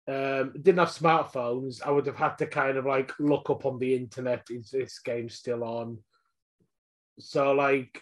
[0.08, 3.80] um, didn't have smartphones, I would have had to kind of like look up on
[3.80, 5.98] the internet, is this game still on?
[7.20, 8.02] So like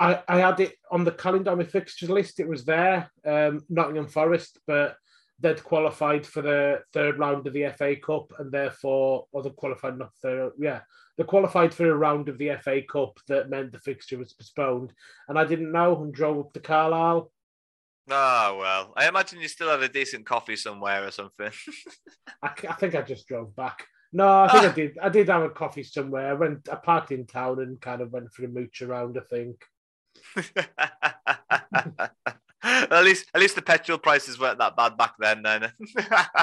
[0.00, 3.60] I, I had it on the calendar on my fixtures list, it was there, um,
[3.68, 4.96] Nottingham Forest, but
[5.40, 9.98] they'd qualified for the third round of the FA Cup and therefore or they qualified
[9.98, 10.80] not third yeah,
[11.16, 14.92] they qualified for a round of the FA Cup that meant the fixture was postponed.
[15.28, 17.30] And I didn't know and drove up to Carlisle
[18.10, 21.50] Oh well, I imagine you still had a decent coffee somewhere or something.
[22.42, 23.86] I, I think I just drove back.
[24.12, 24.98] No, I think I did.
[25.02, 26.30] I did have a coffee somewhere.
[26.30, 26.68] I went.
[26.70, 29.18] I parked in town and kind of went for a mooch around.
[29.18, 29.62] I think.
[32.62, 35.42] at least, at least the petrol prices weren't that bad back then.
[35.42, 35.70] Then,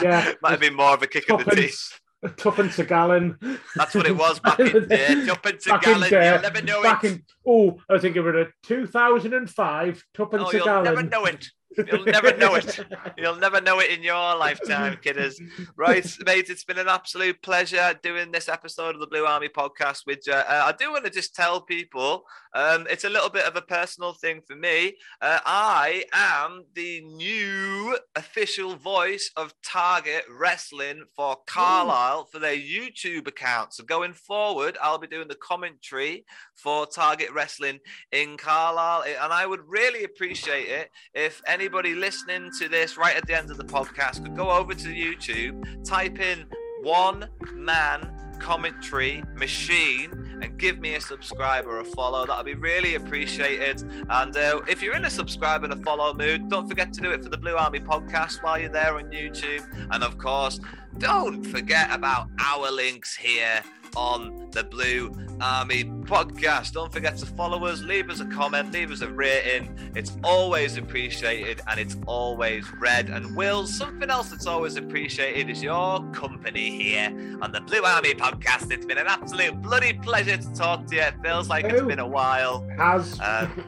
[0.02, 0.34] Yeah.
[0.42, 2.00] might have been more of a kick in the teeth.
[2.38, 3.38] Tuppence, a gallon.
[3.76, 5.26] That's what it was back in the day.
[5.26, 6.10] Tuppence a gallon.
[6.10, 7.12] day, You'll never know back it.
[7.12, 10.84] in oh, I think it was a 2005 tuppence Oh, a you'll gallon.
[10.86, 11.46] never know it.
[11.78, 12.80] You'll never know it.
[13.18, 15.40] You'll never know it in your lifetime, kidders.
[15.76, 20.06] Right, mate, it's been an absolute pleasure doing this episode of the Blue Army podcast
[20.06, 20.34] with you.
[20.34, 22.24] Uh, I do want to just tell people
[22.54, 24.96] um, it's a little bit of a personal thing for me.
[25.22, 33.28] Uh, I am the new official voice of Target Wrestling for Carlisle for their YouTube
[33.28, 33.74] account.
[33.74, 37.80] So going forward, I'll be doing the commentary for Target Wrestling
[38.12, 39.04] in Carlisle.
[39.22, 43.50] And I would really appreciate it if anybody listening to this right at the end
[43.50, 46.46] of the podcast could go over to YouTube, type in
[46.84, 48.08] one man
[48.40, 50.12] commentary machine
[50.44, 52.24] and give me a subscribe or a follow.
[52.24, 53.82] That'll be really appreciated.
[54.12, 57.10] And uh, if you're in a subscribe and a follow mood, don't forget to do
[57.10, 59.66] it for the Blue Army podcast while you're there on YouTube.
[59.90, 60.60] And of course,
[60.98, 63.62] don't forget about our links here
[63.96, 66.74] on the Blue Army podcast.
[66.74, 69.78] Don't forget to follow us, leave us a comment, leave us a rating.
[69.96, 73.10] It's always appreciated and it's always read.
[73.10, 78.14] And Will, something else that's always appreciated is your company here on the Blue Army
[78.14, 78.72] podcast.
[78.72, 81.02] It's been an absolute bloody pleasure to talk to you.
[81.02, 82.68] It feels like it's been a while.
[82.78, 83.64] Has Um,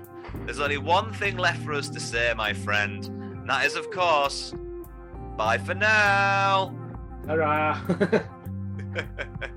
[0.45, 3.89] there's only one thing left for us to say, my friend, and that is, of
[3.91, 4.53] course,
[5.38, 6.75] bye for now.
[7.28, 7.45] 他说